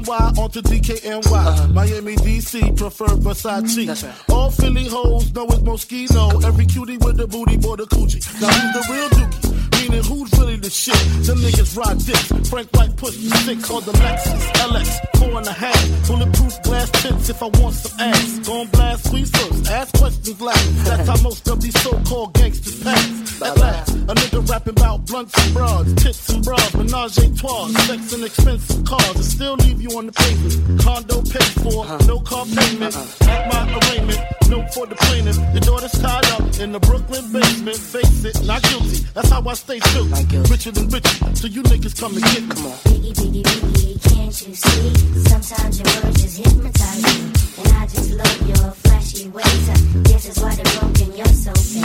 NY 0.08 0.42
onto 0.42 0.62
DKNY. 0.62 1.26
Uh-huh. 1.32 1.68
Miami, 1.70 2.16
DC, 2.18 2.78
prefer 2.78 3.06
Versace. 3.08 3.86
Mm, 3.86 4.34
All 4.34 4.52
Philly 4.52 4.88
hoes 4.88 5.34
know 5.34 5.46
it's 5.46 5.58
Moschino. 5.60 6.44
Every 6.44 6.66
cutie 6.66 6.98
with 6.98 7.18
the 7.18 7.28
booty, 7.28 7.58
boy, 7.58 7.76
the 7.78 7.86
Coogi. 7.86 8.20
Now 8.42 8.48
who's 8.50 8.74
the 8.88 8.94
real 8.94 9.10
dookie? 9.10 9.56
Meaning 9.96 10.12
who's 10.12 10.40
really 10.40 10.58
the 10.58 10.70
shit? 10.70 10.96
Them 11.26 11.38
niggas 11.38 11.78
ride 11.78 12.00
dicks. 12.00 12.50
Frank 12.50 12.70
White 12.74 12.98
push 12.98 13.16
the 13.16 13.30
six 13.46 13.72
on 13.72 13.84
the 13.84 13.92
Lexus 13.94 14.44
LX, 14.68 15.20
four 15.20 15.38
and 15.38 15.48
a 15.48 15.54
half. 15.54 16.08
Bulletproof 16.08 16.64
glass 16.64 16.92
tips 16.92 17.30
if 17.30 17.42
I 17.42 17.48
want 17.60 17.76
some 17.76 18.00
ass. 18.00 18.40
Gon' 18.48 18.68
blast 18.68 19.06
squeeze 19.06 19.32
first, 19.32 19.72
ask 19.72 19.96
questions 19.96 20.42
last. 20.42 20.86
That's 20.86 21.08
how 21.08 21.22
most 21.24 21.48
of 21.48 21.62
these 21.62 21.80
so-called 21.82 22.34
gangsters 22.34 22.84
pass. 22.84 23.42
At 23.42 23.58
last, 23.58 23.96
a 23.96 24.14
nigga 24.16 24.50
rapping 24.50 24.78
about 24.78 25.06
blunts 25.06 25.34
and 25.38 25.54
broads, 25.54 25.94
tits 26.04 26.30
and 26.30 26.44
bras, 26.44 26.74
menage 26.76 27.18
a 27.18 27.36
trois, 27.36 27.68
sex 27.88 28.14
and 28.14 28.24
expensive 28.24 28.86
cars, 28.86 29.16
and 29.16 29.26
still 29.26 29.56
leave 29.56 29.82
you 29.82 29.98
on 29.98 30.08
the 30.08 30.12
pavement. 30.12 30.82
Condo 30.82 31.22
paid 31.22 31.54
for, 31.64 31.86
no 32.08 32.20
car 32.20 32.46
payment. 32.46 32.96
At 33.22 33.48
my 33.52 33.80
arraignment, 33.80 34.20
no 34.50 34.66
for 34.74 34.88
the 34.88 34.96
plaintiff. 34.96 35.38
Your 35.38 35.62
daughter's 35.62 35.92
tied 35.94 36.26
up 36.32 36.60
in 36.60 36.72
the 36.72 36.80
Brooklyn 36.80 37.32
basement. 37.32 37.78
Face 37.78 38.26
it, 38.26 38.46
not 38.46 38.62
guilty. 38.64 39.06
That's 39.14 39.30
how 39.30 39.44
I 39.48 39.54
stay 39.54 39.80
true. 39.94 40.06
Richer 40.50 40.72
than 40.72 40.88
richer, 40.90 41.36
so 41.36 41.48
you 41.48 41.64
niggas 41.64 42.00
come 42.00 42.14
and 42.16 42.24
get 42.24 42.44
me. 42.44 42.50
Come 42.56 42.66
on. 42.68 42.78
Biggie, 42.86 43.14
biggie, 43.14 43.44
biggie, 43.44 44.02
can't 44.10 44.48
you 44.48 44.54
see? 44.56 44.90
Sometimes 45.30 45.80
your 45.80 45.90
words 46.04 46.22
just 46.22 46.38
hypnotize 46.38 47.04
me. 47.04 47.16
And 47.60 47.68
I 47.78 47.86
just 47.88 48.12
love 48.12 48.48
your 48.48 48.72
flashy 48.84 49.30
ways. 49.30 49.70
Uh, 49.70 49.76
This 50.04 50.26
is 50.30 50.44
why 50.44 50.56
they're 50.56 50.80
broken, 50.80 51.16
you're 51.18 51.26
so 51.28 51.54
fake. 51.54 51.84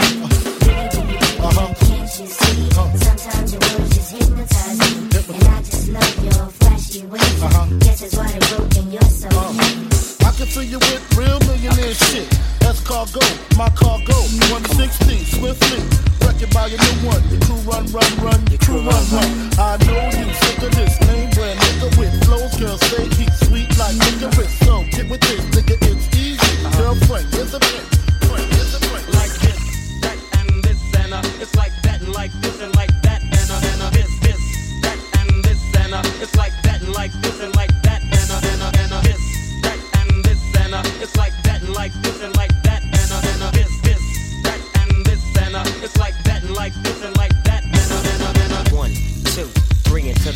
Biggie, 0.65 1.03
biggie, 1.07 1.41
biggie, 1.41 1.75
can't 1.87 2.19
you 2.19 2.27
see? 2.27 2.69
Sometimes 3.05 3.51
your 3.53 3.61
words 3.61 3.95
just 3.95 4.11
hypnotize 4.11 4.77
me. 4.79 4.91
And 5.35 5.43
I 5.47 5.61
just 5.61 5.89
love 5.89 6.23
your 6.23 6.45
flashy 6.59 7.05
ways. 7.05 7.43
Uh, 7.43 7.67
This 7.79 8.01
is 8.01 8.17
why 8.17 8.27
they're 8.31 8.57
broken, 8.57 8.91
you're 8.91 9.01
so 9.21 9.29
fake. 9.29 10.00
I 10.31 10.33
can 10.33 10.47
fill 10.47 10.63
you 10.63 10.79
with 10.79 11.03
real 11.19 11.37
millionaire 11.43 11.93
shit. 11.93 12.23
That's 12.63 12.79
cargo, 12.79 13.19
my 13.59 13.67
cargo. 13.75 14.15
160, 14.47 15.27
swiftly. 15.27 15.83
Wreck 16.23 16.39
it 16.39 16.47
by 16.55 16.71
your 16.71 16.79
new 16.79 17.11
one. 17.11 17.19
Your 17.27 17.43
crew 17.43 17.59
run, 17.67 17.83
run, 17.91 18.11
run. 18.23 18.39
Your 18.47 18.63
crew 18.63 18.79
run, 18.79 19.03
run. 19.11 19.27
I 19.59 19.75
know 19.83 19.99
you 20.15 20.31
sick 20.31 20.63
of 20.63 20.71
this 20.71 20.95
name 21.03 21.35
brand 21.35 21.59
nigga 21.59 21.99
with 21.99 22.15
flows. 22.23 22.55
Girl, 22.55 22.77
stay 22.87 23.11
heat 23.19 23.33
sweet 23.43 23.67
like 23.75 23.91
nigga 24.07 24.31
with. 24.39 24.47
So 24.63 24.87
get 24.95 25.11
with 25.11 25.19
this, 25.19 25.43
nigga, 25.51 25.75
it's 25.83 26.07
easy. 26.15 26.79
Girlfriend, 26.79 27.27
here's 27.35 27.53
a 27.53 27.57
a 27.59 27.59
friend. 27.59 29.07
Like 29.11 29.35
this, 29.43 29.59
that, 29.99 30.15
and 30.39 30.63
this, 30.63 30.79
and 30.95 31.13
uh, 31.13 31.43
it's 31.43 31.55
like 31.55 31.75
that, 31.83 31.99
and 31.99 32.13
like 32.15 32.31
this, 32.39 32.61
and 32.61 32.73
like 32.73 32.95
that, 33.03 33.19
and 33.19 33.51
uh, 33.51 33.67
and 33.67 33.81
uh, 33.83 33.89
this, 33.91 34.07
this, 34.23 34.39
that, 34.79 34.97
and 35.19 35.43
this, 35.43 35.59
and 35.75 35.93
uh, 35.93 36.23
it's 36.23 36.35
like 36.37 36.55
that, 36.63 36.79
and 36.79 36.93
like 36.95 37.11
this, 37.19 37.37
and 37.43 37.53
like 37.53 37.60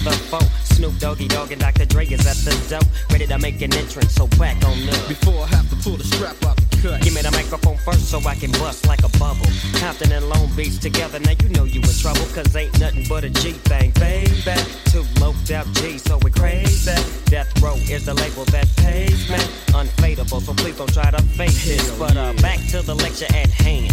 the 0.05 0.11
four. 0.29 0.39
Snoop 0.63 0.97
Doggy 0.99 1.27
Dogg 1.27 1.51
and 1.51 1.59
Dr. 1.59 1.85
Dre 1.85 2.05
is 2.05 2.25
at 2.25 2.37
the 2.45 2.53
door, 2.69 2.85
ready 3.09 3.25
to 3.25 3.37
make 3.39 3.61
an 3.61 3.73
entrance. 3.73 4.13
So 4.13 4.27
back 4.39 4.57
on 4.63 4.77
up. 4.89 5.07
Before 5.07 5.43
I 5.43 5.47
have 5.47 5.69
to 5.69 5.75
pull 5.77 5.97
the 5.97 6.03
strap 6.03 6.37
out 6.45 6.57
the 6.57 6.77
cut. 6.81 7.01
Give 7.01 7.13
me 7.13 7.21
the 7.21 7.31
microphone 7.31 7.77
first 7.77 8.09
so 8.09 8.19
I 8.19 8.35
can 8.35 8.51
bust 8.51 8.87
like 8.87 9.03
a 9.03 9.09
bubble. 9.17 9.49
Compton 9.81 10.11
and 10.11 10.29
Long 10.29 10.47
Beach 10.55 10.79
together, 10.79 11.19
now 11.19 11.33
you 11.41 11.49
know 11.49 11.65
you 11.65 11.81
in 11.81 11.95
trouble. 11.97 12.25
Cause 12.33 12.55
ain't 12.55 12.79
nothing 12.79 13.05
but 13.09 13.23
a 13.23 13.29
G 13.29 13.51
thing, 13.65 13.91
baby. 13.99 14.61
Two 14.93 15.03
loped 15.19 15.49
out 15.51 15.65
G, 15.73 15.97
so 15.97 16.17
we 16.23 16.29
crazy. 16.29 16.93
Death 17.25 17.49
Row 17.61 17.75
is 17.89 18.05
the 18.05 18.13
label 18.13 18.45
that 18.53 18.69
pays 18.77 19.29
me. 19.29 19.41
Unfadable, 19.73 20.41
so 20.41 20.53
please 20.53 20.77
don't 20.77 20.93
try 20.93 21.09
to 21.09 21.21
fake 21.33 21.57
this. 21.65 21.89
But 21.97 22.15
uh, 22.15 22.33
back 22.41 22.59
to 22.69 22.81
the 22.81 22.93
lecture 22.93 23.31
at 23.33 23.49
hand. 23.49 23.89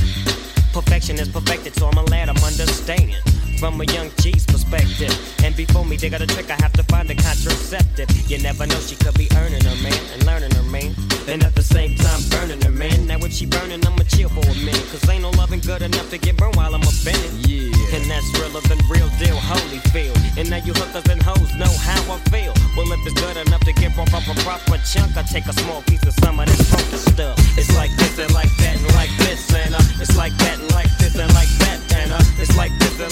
Perfection 0.72 1.18
is 1.18 1.28
perfected, 1.28 1.74
so 1.74 1.88
I'm 1.88 1.98
a 1.98 2.04
lad, 2.04 2.28
I'm 2.28 2.42
understanding. 2.44 3.16
From 3.62 3.80
a 3.80 3.84
young 3.94 4.10
G's 4.18 4.44
perspective. 4.44 5.14
And 5.44 5.54
before 5.54 5.84
me, 5.84 5.94
they 5.94 6.10
got 6.10 6.20
a 6.20 6.26
trick, 6.26 6.50
I 6.50 6.58
have 6.58 6.72
to 6.72 6.82
find 6.82 7.08
a 7.10 7.14
contraceptive. 7.14 8.10
You 8.28 8.42
never 8.42 8.66
know, 8.66 8.80
she 8.82 8.96
could 8.96 9.14
be 9.14 9.28
earning 9.38 9.62
her 9.62 9.78
man 9.86 10.02
and 10.12 10.26
learning 10.26 10.50
her 10.50 10.64
man. 10.64 10.90
And 11.28 11.44
at 11.44 11.54
the 11.54 11.62
same 11.62 11.94
time, 11.94 12.20
burning 12.28 12.60
her 12.62 12.72
man. 12.74 13.06
Now, 13.06 13.18
if 13.22 13.32
she 13.32 13.46
burning, 13.46 13.86
I'ma 13.86 14.02
chill 14.10 14.28
for 14.30 14.42
a 14.42 14.54
minute. 14.66 14.82
Cause 14.90 15.08
ain't 15.08 15.22
no 15.22 15.30
loving 15.38 15.60
good 15.60 15.80
enough 15.80 16.10
to 16.10 16.18
get 16.18 16.36
burned 16.36 16.56
while 16.56 16.74
I'm 16.74 16.82
offended. 16.82 17.30
Yeah. 17.46 17.70
And 17.94 18.02
that's 18.10 18.26
realer 18.34 18.66
than 18.66 18.82
real 18.90 19.06
deal, 19.22 19.38
Holyfield. 19.38 20.18
And 20.36 20.50
now 20.50 20.58
you 20.58 20.74
hookers 20.74 21.06
and 21.06 21.22
hoes 21.22 21.54
know 21.54 21.70
how 21.86 22.02
I 22.10 22.18
feel. 22.34 22.50
Well, 22.74 22.90
if 22.90 23.06
it's 23.06 23.14
good 23.14 23.36
enough 23.46 23.62
to 23.62 23.72
get 23.74 23.94
broke 23.94 24.12
off 24.12 24.26
a 24.26 24.34
proper 24.42 24.82
chunk, 24.82 25.14
I 25.16 25.22
take 25.22 25.46
a 25.46 25.52
small 25.52 25.82
piece 25.82 26.02
of 26.02 26.14
some 26.14 26.40
of 26.40 26.46
this 26.46 26.66
funky 26.66 26.96
stuff. 26.96 27.38
It's 27.54 27.70
like 27.76 27.94
this 27.94 28.18
and 28.18 28.32
like 28.34 28.50
that 28.58 28.74
and 28.74 28.94
like 28.98 29.12
this 29.22 29.54
and 29.54 29.74
uh, 29.74 30.02
it's 30.02 30.16
like 30.16 30.34
that 30.38 30.58
and 30.58 30.72
like 30.72 30.90
this 30.98 31.14
and 31.14 31.30
like 31.30 31.52
that 31.62 31.78
and 31.94 32.12
uh, 32.12 32.42
it's 32.42 32.56
like 32.56 32.72
this 32.80 32.98
and 32.98 33.11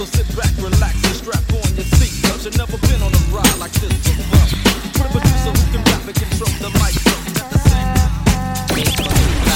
So 0.00 0.06
sit 0.06 0.34
back, 0.34 0.56
relax, 0.56 0.94
and 1.04 1.14
strap 1.14 1.44
on 1.52 1.76
your 1.76 1.84
seat. 1.84 2.24
Cause 2.24 2.46
you've 2.46 2.56
never 2.56 2.78
been 2.88 3.02
on 3.02 3.12
a 3.12 3.18
ride 3.36 3.58
like 3.58 3.72
this 3.72 3.92
before. 4.00 4.48
Put 4.96 5.04
a 5.04 5.12
producer 5.12 5.52
who 5.52 5.76
can 5.76 5.84
rap 5.92 6.08
and 6.08 6.16
control 6.16 6.48
the 6.56 6.70
mic. 6.80 6.96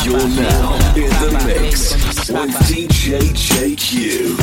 You're 0.05 0.29
now 0.37 0.77
in 1.01 1.09
the 1.09 1.31
mix 1.47 1.97
with 2.29 2.53
DJ 2.69 3.33
JQ. 3.33 4.37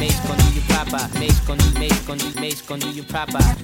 Mace 0.00 0.20
con 0.26 0.38
you 0.52 0.62
proper, 0.66 1.06
mace 1.20 1.40
con 1.46 1.58
you, 1.60 1.72
mace 1.78 2.02
con 2.04 2.18
you, 2.18 2.40
mace 2.40 2.62
con 2.62 2.80
you 2.92 3.04
proper. 3.04 3.61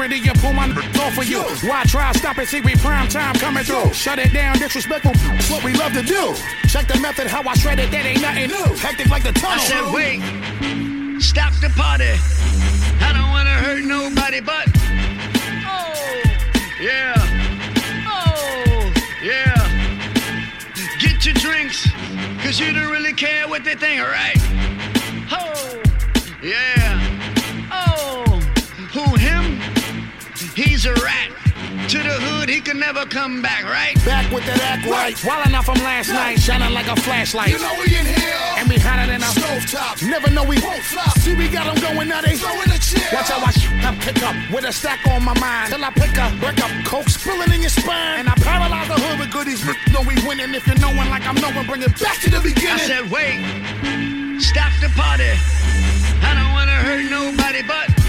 Club 0.00 0.10
security, 0.10 0.26
you 0.26 0.32
pull 0.40 0.52
my 0.52 0.70
off 1.02 1.14
for 1.14 1.24
you. 1.24 1.42
Why 1.68 1.84
try 1.84 2.12
stop 2.12 2.38
it? 2.38 2.48
See 2.48 2.60
we 2.60 2.74
prime 2.76 3.08
time 3.08 3.34
coming 3.34 3.64
through. 3.64 3.92
Shut 3.92 4.18
it 4.18 4.32
down, 4.32 4.58
disrespectful. 4.58 5.12
It's 5.14 5.50
what 5.50 5.64
we 5.64 5.74
love 5.74 5.92
to 5.92 6.02
do. 6.02 6.34
Check 6.68 6.86
the 6.86 6.98
method, 7.00 7.26
how 7.26 7.42
I 7.46 7.54
shred 7.54 7.78
it. 7.78 7.90
That 7.90 8.06
ain't 8.06 8.22
nothing 8.22 8.48
new. 8.48 8.76
Hectic 8.76 9.10
like 9.10 9.22
the 9.22 9.32
tunnel. 9.32 9.58
I 9.58 9.64
said, 9.64 9.92
wait, 9.92 10.20
stop 11.20 11.52
the 11.60 11.70
party. 11.76 12.16
I 13.02 13.12
don't 13.12 13.30
wanna 13.30 13.56
hurt 13.60 13.84
nobody, 13.84 14.40
but 14.40 14.66
oh, 15.68 16.22
yeah, 16.80 17.14
oh, 18.06 18.92
yeah. 19.22 19.56
Get 20.98 21.24
your 21.24 21.34
drinks, 21.34 21.88
cause 22.42 22.58
you 22.58 22.72
don't 22.72 22.90
really 22.90 23.12
care 23.12 23.48
what 23.48 23.64
they 23.64 23.74
think, 23.74 24.00
alright? 24.00 24.49
Can 32.70 32.78
never 32.78 33.04
come 33.06 33.42
back, 33.42 33.64
right? 33.64 33.94
Back 34.06 34.30
with 34.30 34.46
that 34.46 34.62
act 34.62 34.86
right. 34.86 35.16
Wildin' 35.26 35.54
out 35.54 35.64
from 35.64 35.78
last 35.82 36.08
night, 36.08 36.38
shining 36.38 36.72
like 36.72 36.86
a 36.86 36.94
flashlight. 37.02 37.50
You 37.50 37.58
know 37.58 37.74
we 37.74 37.90
in 37.90 38.06
here. 38.06 38.38
And 38.58 38.68
we 38.70 38.78
hotter 38.78 39.10
than 39.10 39.22
a 39.22 39.30
Stove 39.34 39.66
top. 39.66 39.98
Never 40.02 40.30
know 40.30 40.44
we 40.44 40.60
Won't 40.62 40.82
flop. 40.86 41.18
See, 41.18 41.34
we 41.34 41.48
got 41.48 41.66
'em 41.66 41.78
going 41.82 42.08
now. 42.08 42.20
They 42.20 42.36
Throw 42.36 42.54
in 42.62 42.70
a 42.70 42.78
chair. 42.78 43.02
Watch 43.10 43.26
how 43.26 43.42
I 43.42 43.50
sh- 43.50 43.74
I 43.82 43.90
pick 44.06 44.22
up 44.22 44.36
with 44.54 44.64
a 44.64 44.72
stack 44.72 45.00
on 45.10 45.24
my 45.24 45.34
mind. 45.40 45.72
Till 45.72 45.84
I 45.84 45.90
pick 45.90 46.16
up, 46.18 46.30
break 46.38 46.62
up, 46.62 46.70
coke 46.84 47.08
spilling 47.08 47.50
in 47.50 47.60
your 47.60 47.74
spine. 47.74 48.20
And 48.20 48.28
I 48.28 48.34
paralyze 48.38 48.86
the 48.86 48.98
hood 49.02 49.18
with 49.18 49.30
goodies. 49.32 49.64
Know 49.90 50.02
we 50.06 50.14
winning 50.26 50.54
if 50.54 50.64
you're 50.66 50.78
knowing 50.78 51.10
like 51.10 51.26
I'm 51.26 51.38
knowing. 51.42 51.66
Bring 51.66 51.82
it 51.82 51.98
back 51.98 52.20
to 52.22 52.30
the 52.30 52.40
beginning. 52.40 52.86
I 52.86 52.86
said, 52.86 53.10
wait, 53.10 53.38
stop 54.38 54.70
the 54.80 54.90
party. 54.94 55.32
I 56.22 56.30
don't 56.38 56.52
wanna 56.52 56.78
hurt 56.86 57.02
nobody, 57.10 57.62
but 57.62 57.99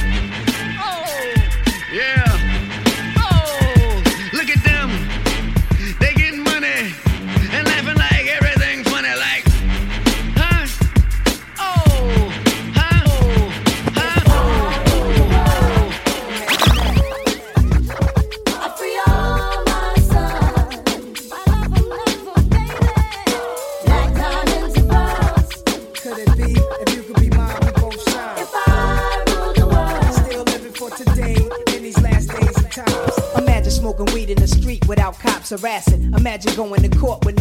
Imagine 36.22 36.56
going 36.56 36.84
to 36.84 36.98
court 37.00 37.26
with. 37.26 37.41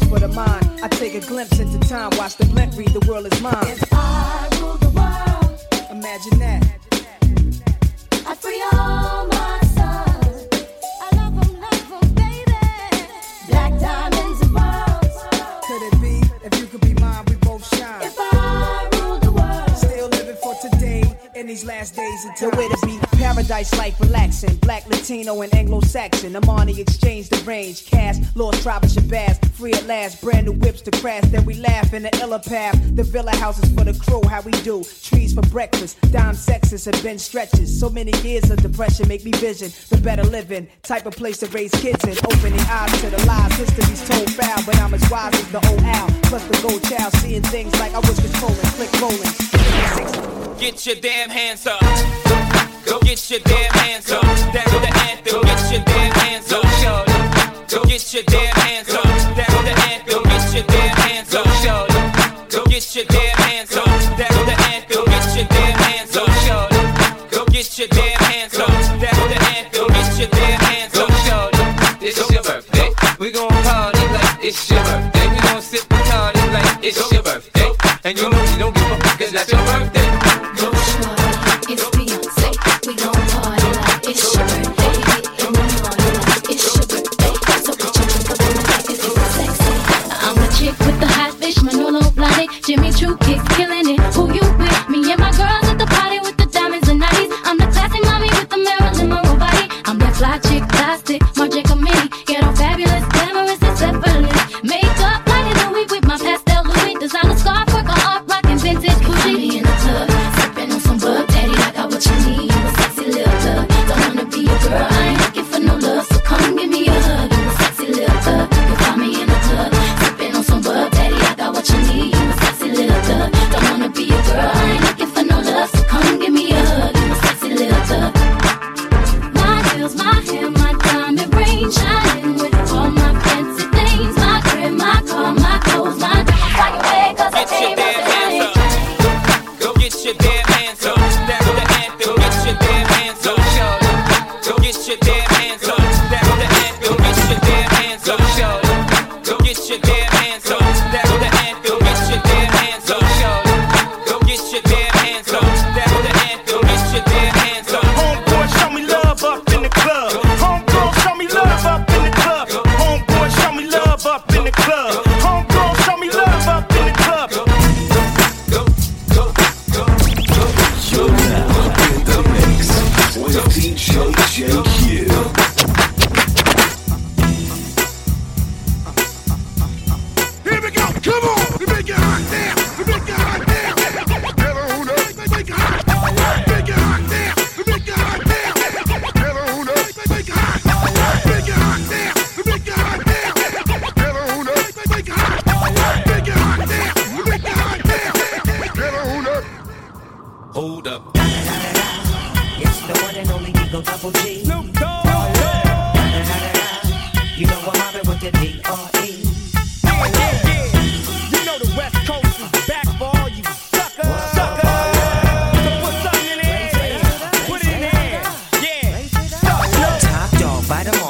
for 0.00 0.18
the 0.18 0.28
mind. 0.28 0.80
I 0.82 0.88
take 0.88 1.14
a 1.14 1.20
glimpse 1.20 1.58
into 1.58 1.78
time. 1.88 2.10
Watch 2.16 2.36
the 2.36 2.46
blimp 2.46 2.76
read, 2.76 2.88
the 2.88 3.04
world 3.08 3.26
is 3.32 3.40
mine. 3.40 3.54
If 3.62 3.84
I 3.92 4.48
ruled 4.60 4.80
the 4.80 4.90
world. 4.90 5.60
Imagine 5.90 6.38
that. 6.38 6.62
I 8.26 8.34
free 8.34 8.62
all 8.72 9.26
my 9.26 9.33
in 21.44 21.48
these 21.48 21.64
last 21.64 21.94
days 21.94 22.24
and 22.24 22.34
The 22.38 22.56
way 22.56 22.68
to 22.68 22.86
be 22.86 22.98
paradise 23.18 23.76
life 23.76 24.00
relaxing. 24.00 24.56
Black, 24.56 24.86
Latino, 24.88 25.42
and 25.42 25.54
Anglo-Saxon. 25.54 26.32
Armani 26.32 26.78
exchange 26.78 27.28
the 27.28 27.36
range. 27.44 27.84
Cash, 27.84 28.16
lost 28.34 28.66
of 28.66 28.82
Shabazz. 28.82 29.36
Free 29.52 29.72
at 29.72 29.86
last, 29.86 30.22
brand 30.22 30.46
new 30.46 30.52
whips 30.52 30.80
to 30.82 30.90
crash. 30.90 31.24
Then 31.24 31.44
we 31.44 31.54
laugh 31.54 31.92
in 31.92 32.04
the 32.04 32.18
illa 32.22 32.38
path. 32.38 32.78
The 32.96 33.02
villa 33.02 33.36
houses 33.36 33.70
for 33.74 33.84
the 33.84 33.92
crew, 33.92 34.22
how 34.26 34.40
we 34.40 34.52
do. 34.62 34.84
Trees 35.02 35.34
for 35.34 35.42
breakfast. 35.42 36.00
Dime 36.12 36.34
sexes 36.34 36.86
have 36.86 37.02
been 37.02 37.18
stretches. 37.18 37.68
So 37.78 37.90
many 37.90 38.12
years 38.22 38.50
of 38.50 38.62
depression 38.62 39.06
make 39.08 39.24
me 39.24 39.32
vision 39.32 39.70
the 39.90 39.98
better 39.98 40.24
living. 40.24 40.66
Type 40.82 41.04
of 41.04 41.14
place 41.14 41.38
to 41.38 41.46
raise 41.48 41.72
kids 41.72 42.04
in. 42.04 42.16
Opening 42.24 42.60
eyes 42.60 43.00
to 43.02 43.10
the 43.10 43.22
lies. 43.26 43.52
History's 43.56 44.08
told 44.08 44.30
foul, 44.32 44.62
but 44.64 44.78
I'm 44.80 44.94
as 44.94 45.10
wise 45.10 45.34
as 45.34 45.52
the 45.52 45.60
old 45.68 45.82
owl. 45.82 46.08
Plus 46.24 46.44
the 46.44 46.66
gold 46.66 46.82
child, 46.84 47.12
seeing 47.16 47.42
things 47.42 47.72
like 47.78 47.92
I 47.92 47.98
was 47.98 48.18
controlling. 48.18 48.64
Click 48.78 48.92
rolling. 49.00 50.43
Get 50.64 50.86
your 50.86 50.96
damn 50.96 51.28
hands 51.28 51.66
up. 51.66 51.78
Go 52.86 52.98
get 53.00 53.30
your 53.30 53.38
damn 53.40 53.70
hands 53.84 54.10
up. 54.10 54.22
That's 54.22 54.72
the 54.72 54.88
anthem. 55.10 55.42
Get 55.42 55.70
your 55.70 55.84
damn 55.84 56.12
hands 56.24 56.52
up. 56.52 56.64
Go 57.68 57.84
get 57.84 58.14
your 58.14 58.22
damn 58.22 58.56
hands 58.56 58.88
up. 58.88 59.04
That's 59.36 59.52
the 59.60 59.74
anthem. 59.92 60.22
Get 60.24 60.54
your 60.54 60.64
damn 60.64 60.96
hands 61.04 61.34
up. 61.34 61.44
Go 62.48 62.64
get 62.64 62.96
your 62.96 63.04
damn 63.04 63.36
hands 63.44 63.76
up. 63.76 63.84
That's 64.16 64.36
the 64.48 64.56
anthem. 64.72 65.04
Get 65.04 65.36
your 65.36 65.44
damn 65.52 65.76
hands 65.84 66.16
up. 66.16 66.28
Go 67.30 67.44
get 67.44 67.78
your 67.78 67.88
damn 67.88 68.18
hands 68.24 68.58
up. 68.58 68.68
That's 69.04 69.18
the 69.20 69.38
anthem. 69.60 69.86
Get 69.88 70.18
your 70.18 70.28
damn 70.28 70.60
hands 70.60 70.96
up. 70.96 71.10
It's 72.00 72.30
your 72.30 72.42
birthday. 72.42 72.88
We 73.18 73.30
gon' 73.32 73.50
party 73.50 73.98
like 73.98 74.42
it's 74.42 74.70
your 74.70 74.82
birthday. 74.82 75.13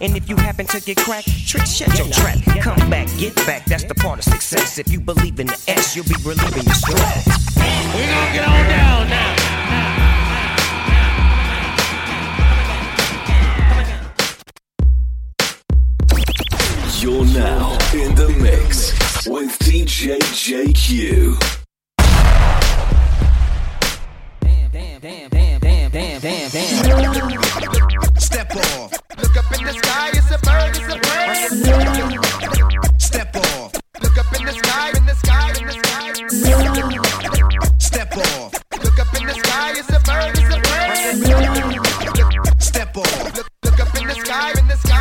And 0.00 0.16
if 0.16 0.28
you 0.28 0.36
happen 0.36 0.66
to 0.66 0.80
get 0.80 0.96
cracked, 0.96 1.28
trick, 1.46 1.66
shut 1.66 1.96
your 1.98 2.08
trap. 2.08 2.38
Come 2.60 2.90
back, 2.90 3.08
get 3.18 3.34
back, 3.46 3.64
that's 3.66 3.84
the 3.84 3.94
part 3.94 4.18
of 4.18 4.24
success. 4.24 4.78
If 4.78 4.90
you 4.90 5.00
believe 5.00 5.38
in 5.40 5.46
the 5.46 5.64
S, 5.68 5.94
you'll 5.94 6.04
be 6.06 6.16
relieving 6.24 6.64
your 6.64 6.74
stress. 6.74 7.26
We're 7.56 8.06
gonna 8.06 8.32
get 8.32 8.48
on 8.48 8.68
down 8.68 9.08
now. 9.10 9.32
You're 17.00 17.26
now 17.26 17.72
in 17.92 18.14
the 18.14 18.28
mix 18.40 18.92
with 19.26 19.58
DJ 19.58 20.18
JQ. 20.20 21.52
Step 28.52 28.68
off. 28.76 28.92
Look 29.16 29.32
up 29.38 29.48
in 29.58 29.64
the 29.64 29.72
sky, 29.72 30.10
it's 30.12 30.30
a 30.30 30.36
bird, 30.44 30.76
it's 30.76 30.84
a 30.84 31.00
bird. 31.00 31.36
Step 33.00 33.34
off. 33.34 33.72
Look 34.02 34.18
up 34.18 34.26
in 34.38 34.44
the 34.44 34.52
sky, 34.52 34.90
in 34.94 35.06
the 35.06 35.14
sky, 35.14 35.54
in 35.58 35.66
the 35.66 35.72
sky. 35.72 36.12
Step 37.78 38.14
off. 38.14 38.52
Look 38.84 38.98
up 38.98 39.14
in 39.18 39.26
the 39.26 39.32
sky, 39.32 39.72
it's 39.74 39.88
a 39.88 39.98
bird, 40.04 40.36
it's 40.36 40.54
a 40.54 40.60
bird. 40.60 42.62
Step 42.62 42.94
off. 42.94 43.36
Look. 43.36 43.46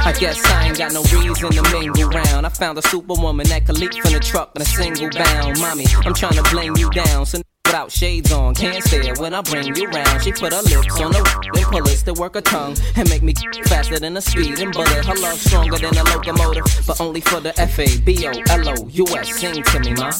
I 0.04 0.14
guess 0.18 0.44
I 0.46 0.68
ain't 0.68 0.78
got 0.78 0.94
no 0.94 1.02
reason 1.04 1.52
to 1.52 1.62
mingle 1.72 2.10
round. 2.10 2.46
I 2.46 2.50
found 2.50 2.78
a 2.78 2.82
superwoman 2.82 3.48
that 3.50 3.66
could 3.66 3.78
leap 3.78 3.94
from 3.94 4.14
the 4.14 4.20
truck 4.20 4.52
in 4.56 4.62
a 4.62 4.66
single 4.66 5.10
bound. 5.10 5.60
Mommy, 5.60 5.86
I'm 6.06 6.14
trying 6.14 6.34
to 6.34 6.44
bling 6.52 6.76
you 6.78 6.90
down. 6.92 7.26
So 7.26 7.42
without 7.72 7.90
shades 7.90 8.34
on, 8.34 8.54
can't 8.54 8.84
stare 8.84 9.16
when 9.16 9.34
I 9.34 9.42
bring 9.42 9.74
you 9.74 9.88
round. 9.88 10.22
She 10.22 10.34
put 10.34 10.52
her 10.52 10.62
lips 10.62 11.00
on 11.00 11.14
the 11.14 11.24
then 11.54 11.64
pull 11.64 11.88
it 11.88 11.98
to 12.04 12.14
work 12.20 12.34
her 12.36 12.42
tongue 12.42 12.76
and 12.98 13.10
make 13.10 13.24
me 13.24 13.34
faster 13.64 13.98
than 13.98 14.18
a 14.18 14.22
speeding 14.22 14.72
bullet. 14.72 15.06
Her 15.06 15.16
love 15.16 15.40
stronger 15.40 15.78
than 15.78 15.98
a 15.98 16.04
locomotive, 16.04 16.66
but 16.86 17.00
only 17.00 17.22
for 17.22 17.40
the 17.40 17.58
F 17.58 17.80
A 17.80 17.88
B 18.02 18.28
O 18.28 18.32
L 18.50 18.70
O 18.70 18.88
U 18.90 19.08
S. 19.16 19.40
Sing 19.40 19.64
to 19.64 19.80
me, 19.80 19.94
ma. 19.94 20.12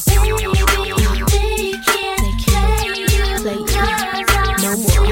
No 4.62 4.76
more. 4.78 5.02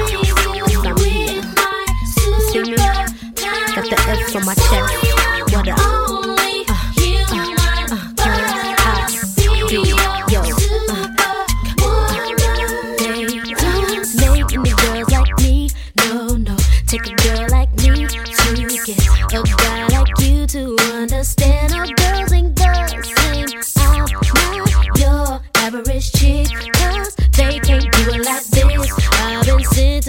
I'm 0.83 0.97
here. 0.97 1.45
Got 3.75 3.85
the 3.85 3.97
F 4.09 4.35
on 4.35 4.45
my 4.45 4.55
chest. 4.55 5.53
What 5.53 5.67
up? 5.67 6.00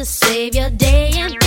To 0.03 0.07
save 0.07 0.53
your 0.57 0.69
day 0.71 1.13
and 1.15 1.42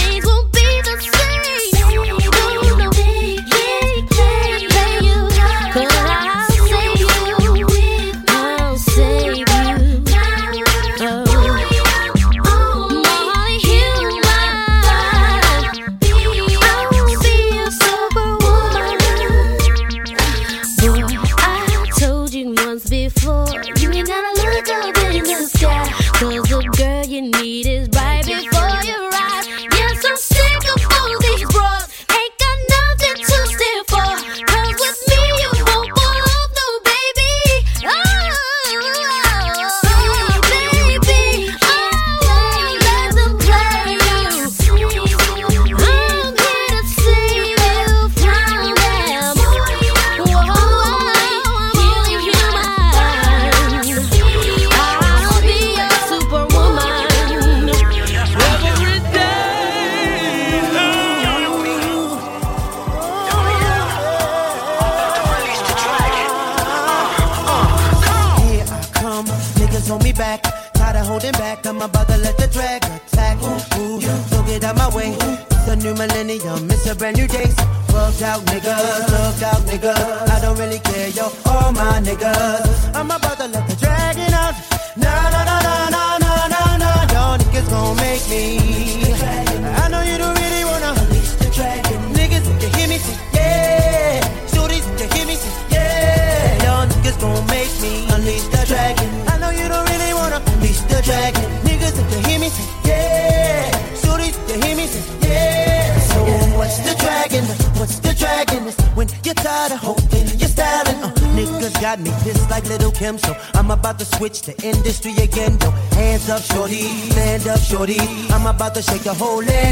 to 118.76 118.82
shake 118.82 119.04
the 119.04 119.14
whole 119.14 119.42
land 119.42 119.65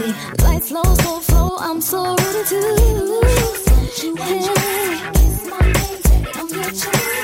body. 0.00 0.14
Light 0.42 0.64
slow, 0.64 0.82
slow 0.82 1.20
flow. 1.20 1.56
I'm 1.58 1.80
so 1.80 2.16
ready 2.16 2.44
to. 2.48 2.60
Hey, 4.16 4.48
I'm 6.34 6.48
your. 6.48 7.19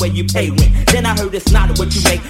where 0.00 0.10
you 0.10 0.24
pay 0.24 0.50
rent. 0.50 0.86
Then 0.86 1.06
I 1.06 1.16
heard 1.16 1.34
it's 1.34 1.52
not 1.52 1.78
what 1.78 1.94
you 1.94 2.02
make 2.04 2.29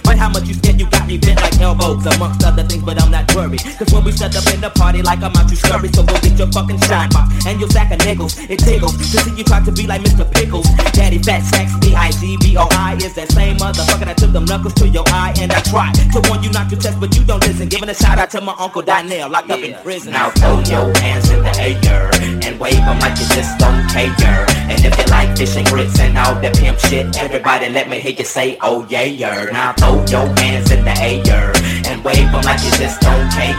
foes 1.81 2.05
amongst 2.15 2.45
other 2.45 2.63
things, 2.63 2.85
but 2.85 3.01
I'm 3.01 3.11
not 3.11 3.25
worried. 3.35 3.65
Cause 3.79 3.93
when 3.93 4.05
we 4.05 4.13
set 4.13 4.37
up 4.37 4.47
in 4.53 4.61
the 4.61 4.71
party 4.71 5.03
like 5.03 5.23
I'm 5.23 5.35
out 5.35 5.49
to 5.49 5.57
scurry, 5.57 5.89
so 5.89 6.05
go 6.05 6.15
get 6.21 6.39
your 6.39 6.51
fucking 6.53 6.81
shine 6.85 7.09
box 7.11 7.47
and 7.47 7.59
your 7.59 7.71
sack 7.71 7.91
of 7.91 7.99
nickels. 8.05 8.39
It 8.39 8.59
tickles 8.61 8.97
to 8.97 9.19
see 9.25 9.35
you 9.37 9.45
try 9.45 9.65
to 9.65 9.73
be 9.73 9.87
like 9.87 10.03
Mr. 10.03 10.31
Pickles. 10.31 10.69
Daddy 10.93 11.19
Fat 11.19 11.41
Sax, 11.41 11.73
B-I-G-B-O-I 11.81 12.97
is 13.01 13.15
that 13.15 13.33
same 13.33 13.57
motherfucker 13.57 14.05
that 14.05 14.19
took 14.19 14.33
them 14.33 14.45
knuckles 14.45 14.75
to 14.75 14.89
your 14.89 15.05
eye 15.09 15.35
and 15.41 15.51
I 15.53 15.61
tried 15.61 15.95
to 16.13 16.21
warn 16.29 16.43
you 16.43 16.51
not 16.51 16.69
to 16.71 16.77
test, 16.77 17.01
but 17.01 17.17
you 17.17 17.25
don't 17.25 17.43
listen. 17.47 17.69
Giving 17.69 17.89
a 17.89 17.95
shout 17.95 18.19
out 18.19 18.31
to 18.31 18.41
my 18.41 18.55
uncle 18.59 18.83
Donnell, 18.83 19.31
locked 19.31 19.49
yeah. 19.49 19.55
up 19.55 19.63
in 19.63 19.75
prison. 19.83 20.13
Now 20.13 20.31
throw 20.31 20.61
your 20.69 20.93
hands 20.99 21.31
in 21.31 21.43
the 21.43 21.53
air 21.59 22.11
and 22.45 22.61
wave 22.61 22.77
them 22.77 22.99
like 23.01 23.19
you 23.19 23.27
just 23.35 23.59
don't 23.59 23.89
care. 23.89 24.47
And 24.69 24.85
if 24.85 24.97
you 24.99 25.05
like 25.07 25.37
fishing 25.37 25.65
grits 25.65 25.99
and 25.99 26.17
all 26.19 26.35
that 26.41 26.57
pimp 26.57 26.79
shit, 26.79 27.17
everybody 27.17 27.69
let 27.71 27.89
me 27.89 28.01
hear 28.01 28.13
you 28.13 28.25
say, 28.25 28.59
oh 28.61 28.87
yeah, 28.89 29.03
yeah. 29.03 29.45
Now 29.53 29.73
throw 29.73 30.05
your 30.07 30.27
hands 30.37 30.71
in 30.71 30.85
the 30.85 30.95
air 31.01 31.60
wave 32.03 32.31
them 32.33 32.43
like 32.43 32.61
you 32.65 32.73
just 32.77 33.01
don't 33.01 33.29
care. 33.33 33.57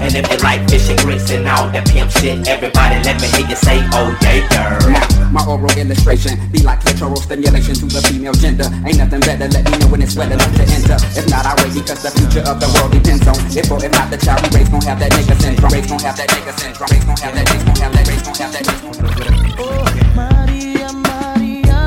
And 0.00 0.14
if 0.14 0.24
you 0.30 0.38
like 0.38 0.68
fishing 0.68 0.96
grits 0.96 1.30
and 1.30 1.46
all 1.48 1.68
that 1.70 1.86
pimp 1.88 2.10
shit, 2.10 2.46
everybody 2.48 2.96
let 3.04 3.20
me 3.20 3.28
hear 3.34 3.46
you 3.46 3.56
say, 3.56 3.82
oh 3.92 4.16
yeah, 4.22 4.46
girl. 4.48 5.30
My 5.30 5.44
oral 5.46 5.70
illustration 5.78 6.38
be 6.50 6.62
like 6.62 6.80
clitoral 6.80 7.18
stimulation 7.18 7.74
to 7.74 7.86
the 7.86 8.02
female 8.02 8.34
gender. 8.34 8.66
Ain't 8.86 8.98
nothing 8.98 9.20
better, 9.20 9.46
let 9.48 9.62
me 9.70 9.78
know 9.78 9.88
when 9.88 10.02
it's 10.02 10.16
wet 10.16 10.32
enough 10.32 10.50
to 10.56 10.64
enter. 10.66 10.98
If 11.14 11.28
not, 11.30 11.46
I 11.46 11.54
wait 11.62 11.74
because 11.74 12.02
the 12.02 12.10
future 12.10 12.42
of 12.48 12.58
the 12.58 12.68
world 12.74 12.92
depends 12.92 13.26
on 13.26 13.38
it. 13.38 13.66
For 13.66 13.78
if 13.84 13.92
not 13.92 14.10
the 14.10 14.18
child 14.18 14.42
we 14.50 14.58
raise 14.58 14.68
gon' 14.68 14.82
have 14.82 14.98
that 14.98 15.12
nigga 15.12 15.36
syndrome. 15.40 15.72
Raise 15.72 15.86
gon' 15.86 16.00
have 16.00 16.16
that 16.16 16.28
nigga 16.30 16.52
syndrome. 16.58 16.90
Raise 16.90 17.04
gon' 17.04 17.18
have 17.18 17.34
that, 17.34 17.46
raise 17.50 17.62
gon' 17.62 17.76
have 17.78 17.92
that, 17.94 18.06
raise 18.08 18.22
gon' 18.22 18.34
have 18.34 18.52
that, 18.52 18.66
raise 18.66 18.80
gon' 18.80 18.94
have 18.94 19.14
that. 19.14 19.54
Oh, 19.62 19.86
Maria, 20.18 20.90
Maria. 20.90 21.80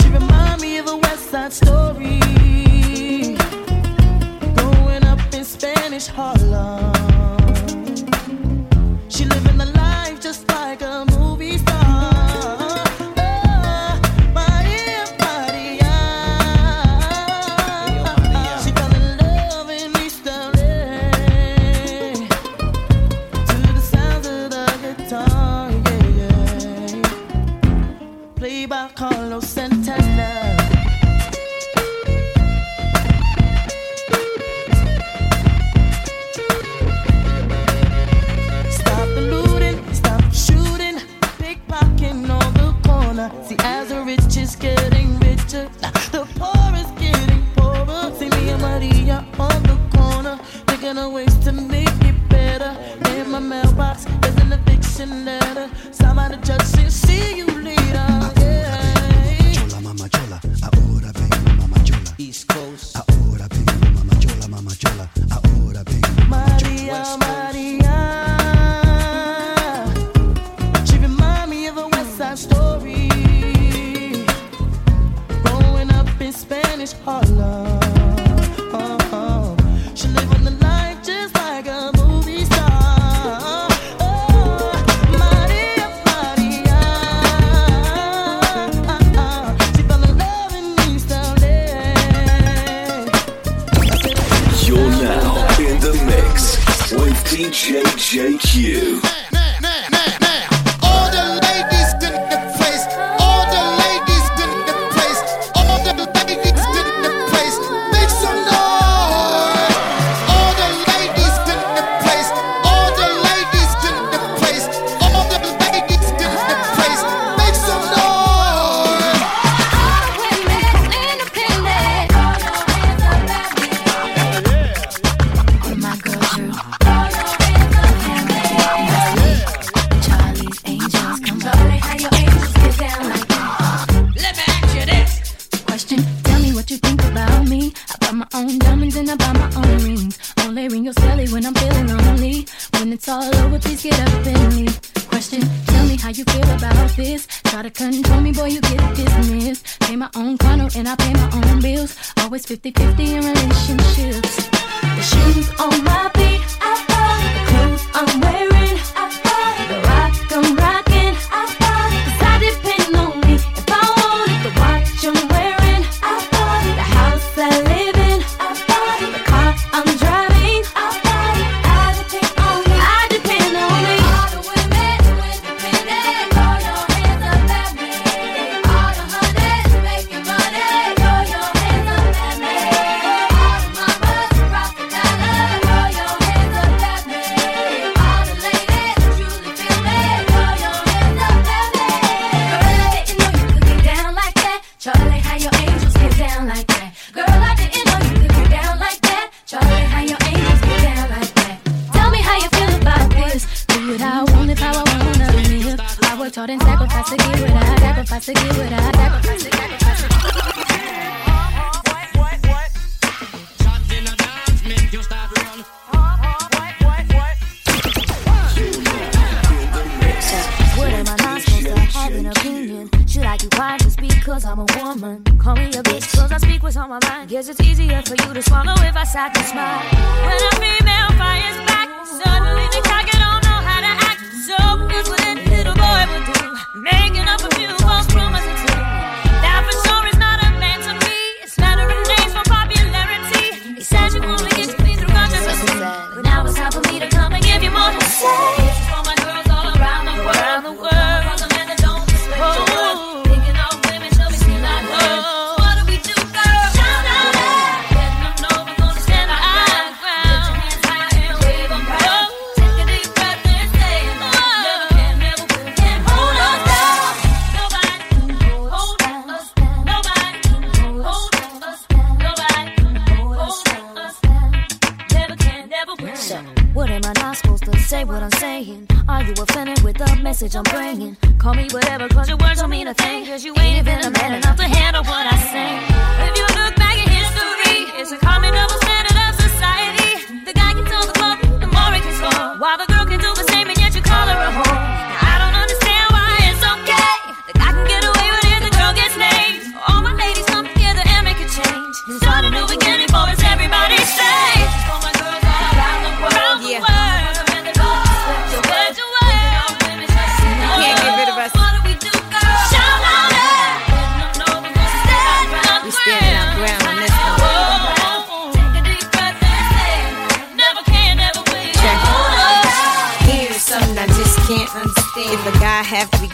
She 0.00 0.08
remind 0.08 0.60
me 0.60 0.78
of 0.78 0.88
a 0.88 0.96
West 0.96 1.30
Side 1.30 1.52
Story. 1.52 1.85
Harlem. 6.04 6.85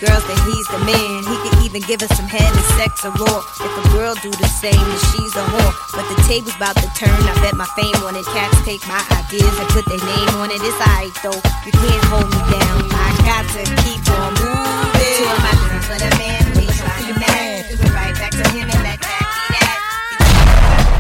Girls, 0.03 0.27
then 0.27 0.41
he's 0.51 0.67
the 0.67 0.83
man. 0.83 1.23
He 1.23 1.37
could 1.47 1.57
even 1.63 1.83
give 1.87 2.03
us 2.03 2.11
some 2.19 2.27
head 2.27 2.51
and 2.51 2.67
sex 2.75 3.07
or 3.07 3.15
raw. 3.15 3.39
If 3.63 3.71
a 3.71 3.85
girl 3.95 4.15
do 4.19 4.31
the 4.35 4.51
same, 4.51 4.75
then 4.75 5.01
she's 5.15 5.35
a 5.39 5.45
whore. 5.47 5.75
But 5.95 6.11
the 6.11 6.19
table's 6.27 6.57
about 6.59 6.75
to 6.83 6.89
turn. 6.99 7.15
I 7.15 7.35
bet 7.39 7.55
my 7.55 7.71
fame 7.79 7.95
on 8.03 8.19
it. 8.19 8.27
Cats 8.35 8.59
take 8.67 8.83
my 8.91 8.99
ideas 9.15 9.55
and 9.55 9.69
put 9.71 9.87
their 9.87 10.03
name 10.03 10.35
on 10.43 10.51
it. 10.51 10.59
It's 10.59 10.75
alright 10.83 11.15
though. 11.23 11.39
You 11.63 11.71
can't 11.71 12.05
hold 12.11 12.27
me 12.27 12.41
down. 12.51 12.91
I 12.91 13.15
got 13.23 13.47
to 13.55 13.63
keep 13.87 14.03
on 14.11 14.35
moving. 14.43 15.23
Two 15.23 15.31
of 15.31 15.39
my 15.39 15.55
girls 15.71 15.87
for 15.87 15.99
the 16.03 16.11
man. 16.19 16.43
We 16.59 16.67
try 16.75 16.99
to 17.07 17.15
match. 17.23 17.71
Do 17.71 17.79
it 17.79 17.95
right 17.95 18.15
back 18.19 18.35
to 18.35 18.47
him 18.51 18.67
and 18.67 18.83
let 18.83 18.99
that 18.99 19.23
be 19.23 19.55
that. 19.55 19.79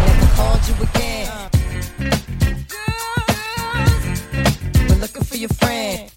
Never 0.06 0.30
called 0.38 0.62
you 0.70 0.78
again. 0.86 1.26
We're 4.86 5.02
looking 5.02 5.26
for 5.26 5.36
your 5.36 5.50
friend. 5.58 6.11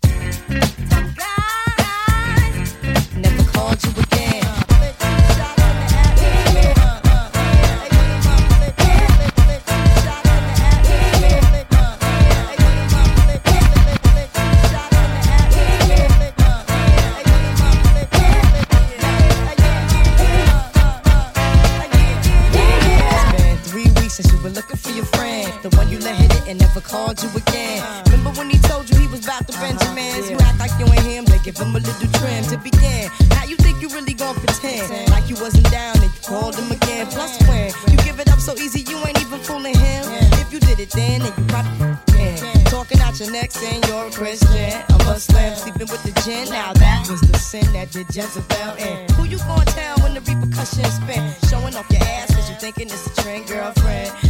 That 47.62 47.74
that 47.74 47.91
did 47.91 48.08
Jezebel 48.16 48.76
in. 48.78 49.10
Who 49.16 49.26
you 49.26 49.38
gonna 49.39 49.66
tell 49.66 49.97
when 49.99 50.14
the 50.14 50.22
repercussions 50.22 50.95
spin? 50.95 51.34
Showing 51.49 51.76
off 51.76 51.89
your 51.89 52.03
ass 52.03 52.34
cause 52.34 52.49
you 52.49 52.56
thinking 52.58 52.88
it's 52.88 53.08
a 53.08 53.22
trend, 53.22 53.47
girlfriend. 53.47 54.24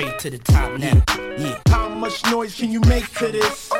Straight 0.00 0.18
to 0.20 0.30
the 0.30 0.38
top 0.38 0.78
now. 0.78 1.02
Yeah. 1.36 1.60
How 1.68 1.86
much 1.90 2.24
noise 2.30 2.54
can 2.54 2.72
you 2.72 2.80
make 2.88 3.06
to 3.18 3.30
this? 3.30 3.70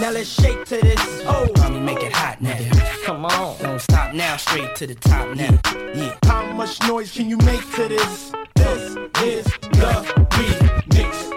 Now 0.00 0.10
let's 0.10 0.28
shake 0.28 0.64
to 0.64 0.80
this. 0.80 1.22
Oh, 1.26 1.48
Mommy, 1.58 1.78
make 1.78 2.02
it 2.02 2.12
hot 2.12 2.40
now. 2.40 2.58
Come 3.04 3.26
on. 3.26 3.56
Don't 3.62 3.80
stop 3.80 4.14
now. 4.14 4.36
Straight 4.36 4.74
to 4.74 4.86
the 4.88 4.96
top 4.96 5.36
now. 5.36 5.60
Yeah. 5.94 6.18
how 6.24 6.52
much 6.52 6.82
noise 6.88 7.12
can 7.12 7.30
you 7.30 7.36
make 7.36 7.60
to 7.76 7.86
this? 7.86 8.32
This 8.56 8.96
is 9.22 9.44
the 9.44 9.92
remix. 10.32 11.30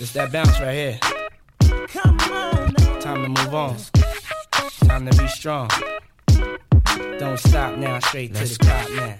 It's 0.00 0.12
that 0.12 0.30
bounce 0.30 0.60
right 0.60 0.74
here. 0.74 0.98
Come 1.88 2.20
on. 2.20 2.72
Time 3.00 3.22
to 3.24 3.28
move 3.30 3.52
on. 3.52 3.76
Time 4.86 5.10
to 5.10 5.18
be 5.20 5.26
strong. 5.26 5.68
Don't 7.18 7.38
stop 7.38 7.78
now, 7.78 7.98
straight 8.00 8.34
to 8.34 8.44
the 8.44 8.56
top 8.58 8.90
now. 8.90 9.16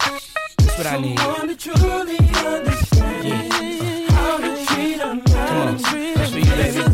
That's 0.58 0.78
what 0.78 0.86
I 0.86 0.98
need. 1.00 1.18
Yeah. 3.22 3.64
Come 4.98 5.56
on, 5.56 5.76
that's 5.76 6.30
for 6.30 6.38
you, 6.38 6.44
baby. 6.44 6.93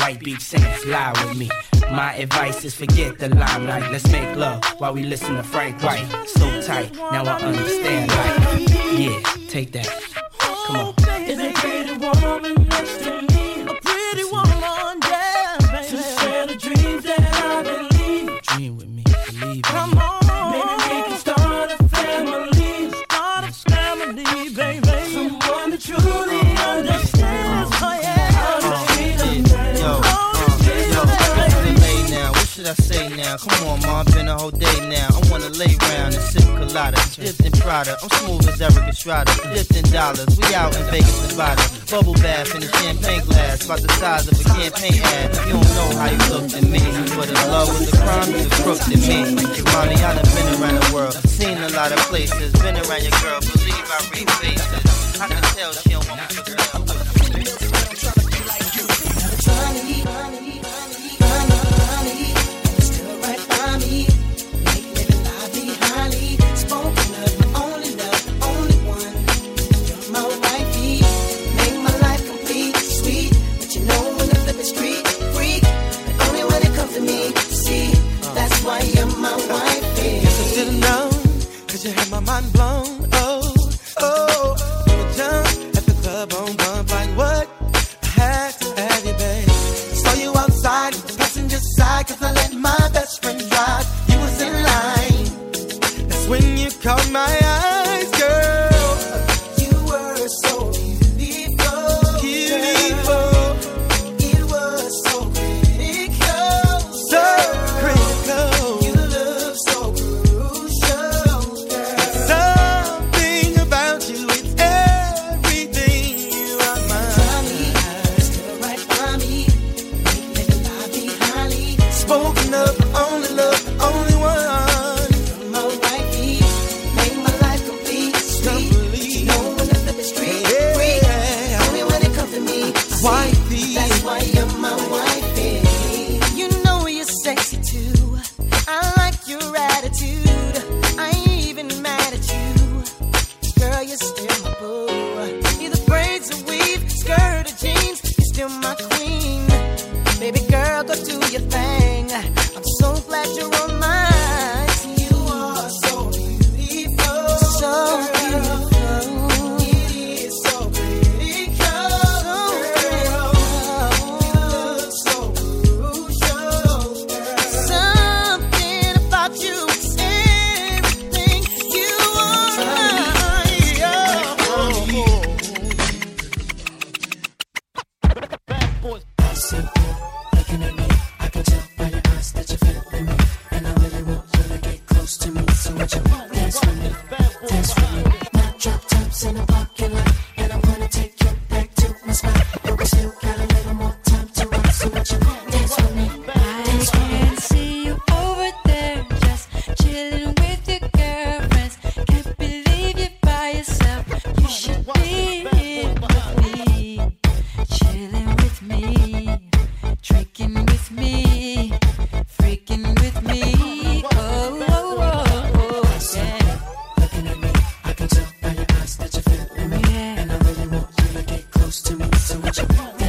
White 0.00 0.20
Beach 0.20 0.40
Saints, 0.40 0.86
lie 0.86 1.12
with 1.12 1.36
me. 1.36 1.50
My 1.92 2.14
advice 2.14 2.64
is 2.64 2.74
forget 2.74 3.18
the 3.18 3.28
limelight. 3.28 3.92
Let's 3.92 4.10
make 4.10 4.34
love 4.34 4.64
while 4.78 4.94
we 4.94 5.02
listen 5.02 5.36
to 5.36 5.42
Frank 5.42 5.82
White. 5.82 6.06
So 6.26 6.62
tight, 6.62 6.94
now 6.94 7.24
I 7.24 7.40
understand. 7.42 8.10
Yeah, 8.98 9.20
take 9.48 9.72
that. 9.72 9.88
Come 10.66 10.76
on. 10.76 10.94
Is 11.28 11.38
a 11.38 11.52
pretty 11.52 11.98
woman 11.98 12.66
next 12.68 13.09
I 32.70 32.74
say 32.74 33.08
now? 33.16 33.36
Come 33.36 33.66
on, 33.66 33.80
mom, 33.82 34.06
been 34.14 34.28
a 34.28 34.38
whole 34.38 34.54
day 34.54 34.78
now. 34.86 35.10
I 35.10 35.18
wanna 35.26 35.50
lay 35.58 35.74
around 35.74 36.14
and 36.14 36.22
sip 36.22 36.46
colada. 36.54 36.94
Dipped 37.18 37.42
in 37.42 37.50
Prada, 37.58 37.98
I'm 37.98 38.10
smooth 38.22 38.46
as 38.46 38.62
Erik 38.62 38.86
Estrada. 38.86 39.32
Dipped 39.50 39.74
in 39.74 39.82
dollars, 39.90 40.30
we 40.38 40.54
out 40.54 40.70
in 40.78 40.84
Vegas, 40.86 41.18
Nevada. 41.34 41.66
Bubble 41.90 42.14
bath 42.22 42.54
in 42.54 42.62
a 42.62 42.70
champagne 42.78 43.26
glass, 43.26 43.64
about 43.64 43.82
the 43.82 43.90
size 43.98 44.30
of 44.30 44.38
a 44.38 44.44
campaign 44.54 45.02
ad. 45.02 45.34
You 45.50 45.58
don't 45.58 45.74
know 45.74 45.90
how 45.98 46.14
you 46.14 46.22
look 46.30 46.46
to 46.54 46.62
me, 46.62 46.78
but 47.18 47.26
in 47.26 47.40
love 47.50 47.74
with 47.74 47.90
the 47.90 47.96
crime, 47.98 48.30
you 48.38 48.46
crook 48.62 48.78
to 48.86 48.94
me. 49.02 49.18
Your 49.58 49.66
Mommy, 49.74 49.98
I 49.98 50.14
done 50.14 50.30
been 50.30 50.62
around 50.62 50.78
the 50.78 50.90
world, 50.94 51.14
seen 51.26 51.58
a 51.58 51.70
lot 51.74 51.90
of 51.90 51.98
places, 52.06 52.54
been 52.62 52.78
around 52.78 53.02
your 53.02 53.18
girl, 53.18 53.40
believe 53.50 53.86
I 53.90 53.98
read 54.14 54.30
faces. 54.38 55.18
I 55.18 55.26
can 55.26 55.42
tell 55.58 55.72
she 55.72 55.90
don't 55.90 56.06
want 56.08 56.29
mind 82.30 82.52
blown. 82.52 82.79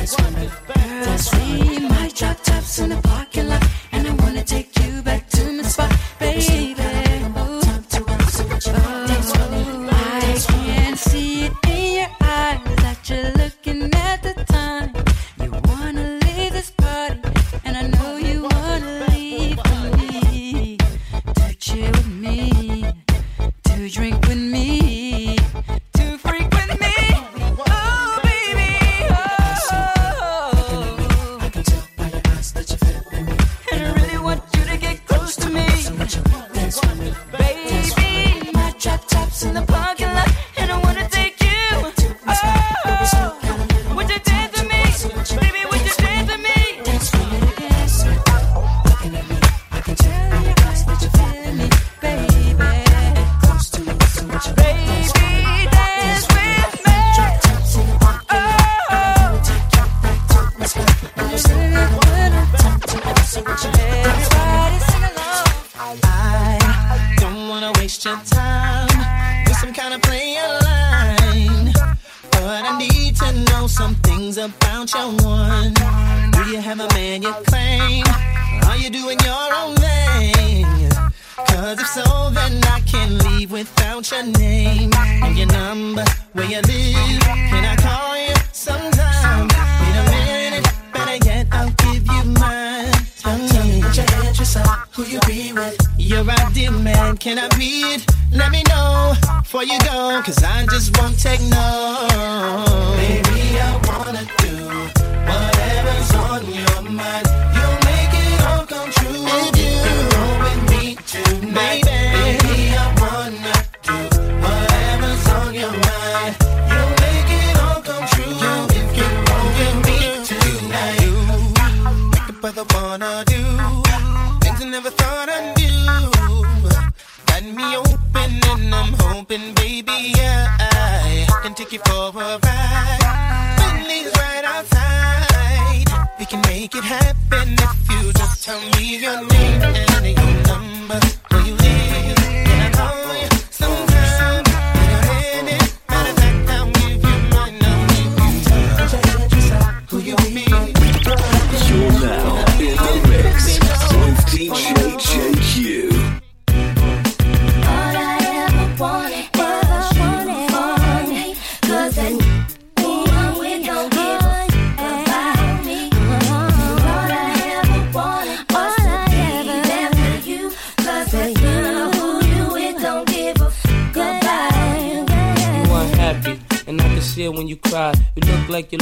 That's 0.01 0.19
when 0.19 0.35
I, 0.35 0.49
that's 1.05 1.31
my 1.87 2.09
chop 2.09 2.43
chops 2.43 2.79
in 2.79 2.89
the 2.89 2.99
parking 3.03 3.49
lot. 3.49 3.80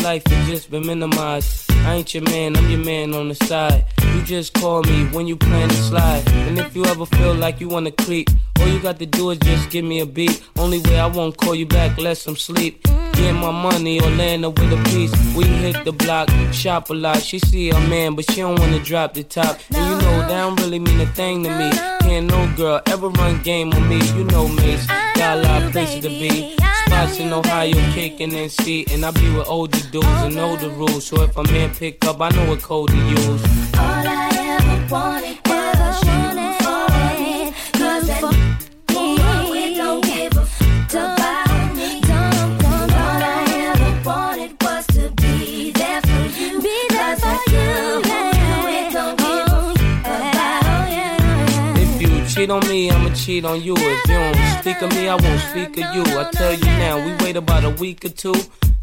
Life 0.10 0.26
has 0.26 0.48
just 0.48 0.72
been 0.72 0.88
minimized. 0.88 1.72
I 1.86 1.94
ain't 1.94 2.12
your 2.16 2.24
man, 2.24 2.58
I'm 2.58 2.68
your 2.68 2.84
man 2.84 3.14
on 3.14 3.30
the 3.30 3.36
side. 3.36 3.86
You 4.12 4.24
just 4.24 4.56
call 4.56 4.82
me 4.82 5.06
when 5.12 5.28
you 5.28 5.36
plan 5.36 5.70
to 5.70 5.76
slide. 5.76 6.28
And 6.48 6.58
if 6.58 6.76
you 6.76 6.84
ever 6.86 7.06
feel 7.06 7.36
like 7.36 7.62
you 7.62 7.70
wanna 7.70 7.92
creep, 7.92 8.28
all 8.60 8.68
you 8.68 8.80
got 8.80 8.98
to 8.98 9.06
do 9.06 9.30
is 9.30 9.38
just 9.38 9.70
give 9.70 9.86
me 9.86 10.00
a 10.00 10.08
beat. 10.08 10.44
Only 10.58 10.80
way 10.80 11.00
I 11.00 11.06
won't 11.06 11.38
call 11.38 11.54
you 11.54 11.68
back 11.68 11.96
unless 12.00 12.26
I'm 12.26 12.36
sleep. 12.36 12.82
Get 13.14 13.34
my 13.34 13.52
money 13.52 14.02
or 14.02 14.10
land 14.10 14.46
up 14.46 14.58
with 14.58 14.74
a 14.74 14.82
piece. 14.90 15.14
We 15.36 15.44
hit 15.44 15.86
the 15.86 15.92
block, 15.92 16.28
shop 16.52 16.90
a 16.90 16.96
lot. 16.96 17.22
She 17.22 17.38
see 17.38 17.70
a 17.70 17.80
man, 17.82 18.16
but 18.16 18.26
she 18.32 18.42
don't 18.42 18.60
wanna 18.60 18.80
drop 18.80 19.14
the 19.14 19.22
top. 19.22 19.60
And 19.76 19.78
you 19.78 20.08
know 20.08 20.18
that 20.22 20.30
don't 20.30 20.60
really 20.60 20.80
mean 20.80 21.00
a 21.02 21.06
thing 21.06 21.44
to 21.44 21.56
me. 21.56 21.70
Can't 22.02 22.26
no 22.26 22.52
girl 22.58 22.82
ever 22.88 23.10
run 23.10 23.44
game 23.44 23.72
on 23.74 23.88
me. 23.88 24.02
You 24.18 24.24
know 24.24 24.48
Mase, 24.48 24.88
got 24.88 25.38
a 25.38 25.42
lot 25.44 25.62
of 25.62 25.72
places 25.72 26.02
to 26.02 26.10
be. 26.10 26.58
In 27.20 27.34
Ohio, 27.34 27.74
kicking 27.94 28.34
and 28.34 28.52
and 28.94 29.06
I 29.06 29.12
be 29.12 29.30
with 29.36 29.48
older 29.48 29.80
dudes 29.92 30.08
and 30.08 30.36
know 30.36 30.56
the 30.56 30.70
rules. 30.70 31.06
So 31.08 31.22
if 31.24 31.36
a 31.36 31.44
man 31.44 31.74
pick 31.76 32.06
up, 32.06 32.22
I 32.22 32.30
know 32.30 32.50
what 32.50 32.62
code 32.62 32.90
to 32.90 32.96
use. 32.96 33.44
All 33.74 34.08
I 34.08 34.30
ever 34.34 34.94
wanted 34.94 35.38
was 35.46 36.04
you 36.04 36.29
cheat 52.50 52.64
on 52.64 52.70
me, 52.70 52.90
I'ma 52.90 53.14
cheat 53.14 53.46
on 53.46 53.62
you. 53.62 53.76
If 53.78 54.08
you 54.08 54.14
don't 54.16 54.60
speak 54.60 54.82
of 54.82 54.90
me, 54.92 55.08
I 55.08 55.16
won't 55.16 55.42
speak 55.42 55.78
of 55.78 55.94
you. 55.94 56.04
I 56.18 56.30
tell 56.32 56.54
you 56.54 56.66
now, 56.66 57.06
we 57.06 57.14
wait 57.24 57.36
about 57.36 57.64
a 57.64 57.70
week 57.70 58.06
or 58.06 58.10
two. 58.10 58.34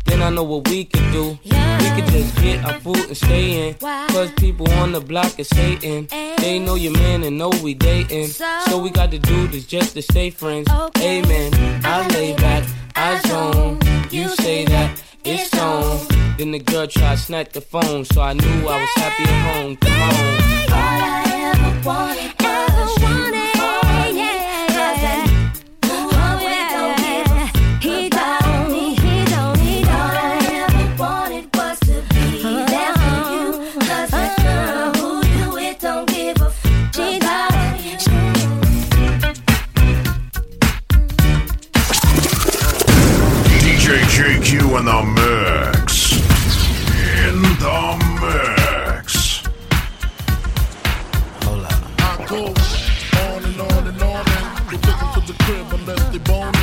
Then 0.04 0.22
I 0.22 0.30
know 0.30 0.44
what 0.44 0.68
we 0.68 0.84
could 0.84 1.10
do. 1.12 1.38
We 1.42 1.90
could 1.96 2.06
just 2.12 2.36
get 2.36 2.64
our 2.64 2.78
food 2.78 2.98
and 2.98 3.16
stay 3.16 3.68
in. 3.68 3.74
Cause 3.74 4.30
people 4.34 4.70
on 4.72 4.92
the 4.92 5.00
block 5.00 5.38
is 5.40 5.50
hating. 5.50 6.06
They 6.38 6.60
know 6.60 6.76
your 6.76 6.92
man 6.92 7.24
and 7.24 7.38
know 7.38 7.50
we 7.62 7.74
dating. 7.74 8.28
So 8.28 8.78
we 8.78 8.90
got 8.90 9.10
to 9.10 9.18
do 9.18 9.48
this 9.48 9.66
just 9.66 9.94
to 9.94 10.02
stay 10.02 10.30
friends. 10.30 10.68
Amen. 10.98 11.52
I 11.84 12.06
lay 12.08 12.36
back, 12.36 12.64
I 12.94 13.20
zone. 13.26 13.80
You 14.12 14.28
say 14.28 14.64
that 14.66 15.02
it's 15.24 15.52
on. 15.58 16.06
Then 16.38 16.52
the 16.52 16.60
girl 16.60 16.86
tried 16.86 17.16
to 17.16 17.20
snatch 17.20 17.50
the 17.50 17.60
phone, 17.60 18.04
so 18.04 18.22
I 18.22 18.32
knew 18.34 18.68
I 18.68 18.80
was 18.80 18.90
happy 18.94 19.24
at 19.24 19.54
home. 19.54 19.76
Come 19.76 20.02
on. 20.02 20.12
All 20.70 21.00
I 21.02 21.52
ever 21.52 21.88
wanted 21.88 22.36
was 22.40 23.02
you 23.02 23.45
JQ 44.56 44.78
in 44.78 44.84
the 44.86 45.02
mix. 45.16 46.12
In 47.28 47.42
the 47.58 47.80
mix. 48.20 49.42
I 51.98 52.26
go 52.28 52.46
on 52.46 53.44
and 53.44 53.60
on 53.60 53.86
and 53.86 54.02
on 54.02 54.24
and 54.28 54.72
you 54.72 54.78
take 54.78 55.02
'em 55.02 55.14
to 55.14 55.32
the 55.32 55.44
crib 55.44 55.72
unless 55.72 56.02
they 56.10 56.18
boning. 56.18 56.55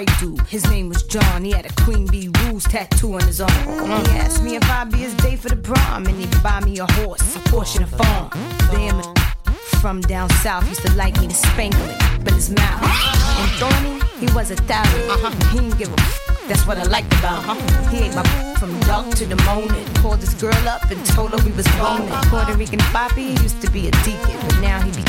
White 0.00 0.18
dude, 0.18 0.40
his 0.46 0.66
name 0.70 0.88
was 0.88 1.02
John. 1.02 1.44
He 1.44 1.50
had 1.50 1.66
a 1.66 1.82
Queen 1.82 2.06
Bee 2.06 2.30
Rules 2.38 2.64
tattoo 2.64 3.12
on 3.16 3.20
his 3.26 3.38
arm. 3.38 3.52
He 3.52 4.12
asked 4.16 4.42
me 4.42 4.56
if 4.56 4.64
I'd 4.64 4.90
be 4.90 4.96
his 4.96 5.12
day 5.16 5.36
for 5.36 5.50
the 5.50 5.56
prom, 5.56 6.06
and 6.06 6.16
he'd 6.18 6.42
buy 6.42 6.58
me 6.60 6.78
a 6.78 6.90
horse, 6.90 7.36
a 7.36 7.38
and 7.38 7.84
a 7.84 7.86
farm. 7.86 8.30
Damn. 8.70 9.02
From 9.82 10.00
down 10.00 10.30
south, 10.40 10.66
used 10.70 10.80
to 10.86 10.92
like 10.94 11.20
me 11.20 11.28
to 11.28 11.34
spangle 11.34 11.84
it, 11.84 11.98
but 12.24 12.32
his 12.32 12.48
mouth. 12.48 12.82
And 12.82 13.52
Tony, 13.60 14.00
he 14.18 14.32
was 14.34 14.50
Italian. 14.50 15.34
He 15.52 15.58
didn't 15.58 15.76
give 15.76 15.92
a 15.92 16.00
f- 16.00 16.46
That's 16.48 16.66
what 16.66 16.78
I 16.78 16.84
liked 16.84 17.12
about 17.18 17.44
him. 17.44 17.90
He 17.90 17.98
ate 17.98 18.14
my 18.14 18.22
from 18.58 18.80
dark 18.80 19.14
to 19.16 19.26
the 19.26 19.36
morning. 19.44 19.84
Called 19.96 20.20
this 20.22 20.32
girl 20.32 20.66
up 20.66 20.90
and 20.90 21.04
told 21.04 21.32
her 21.32 21.44
we 21.44 21.52
was 21.52 21.68
boning. 21.76 22.08
Puerto 22.30 22.54
Rican 22.54 22.80
Bobby 22.90 23.36
used 23.44 23.60
to 23.60 23.70
be 23.70 23.88
a 23.88 23.90
deacon, 23.90 24.40
but 24.48 24.60
now 24.62 24.80
he 24.80 24.92
be 24.92 25.04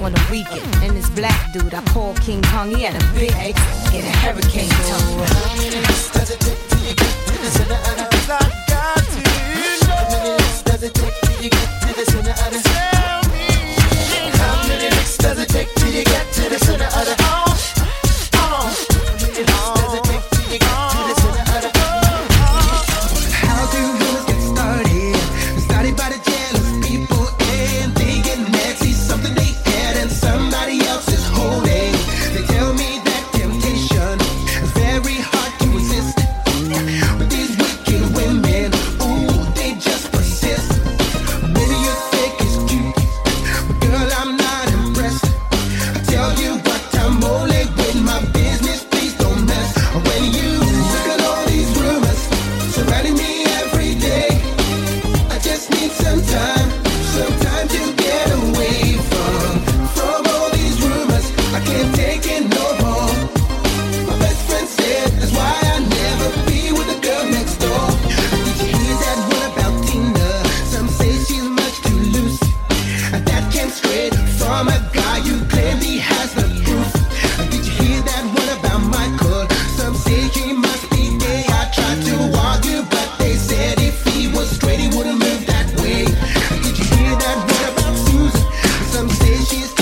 on 0.00 0.12
the 0.12 0.26
weekend. 0.30 0.74
And 0.82 0.96
this 0.96 1.08
black 1.10 1.52
dude 1.52 1.74
I 1.74 1.82
call 1.86 2.14
King 2.14 2.42
Kong, 2.42 2.74
he 2.74 2.82
had 2.82 2.94
a 2.94 3.06
big 3.14 3.32
ache 3.36 3.58
and 3.92 4.06
a 4.06 4.10
hurricane 4.18 4.68
tongue. 4.68 5.20
Uh, 8.28 8.65
she's 89.48 89.75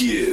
In 0.00 0.31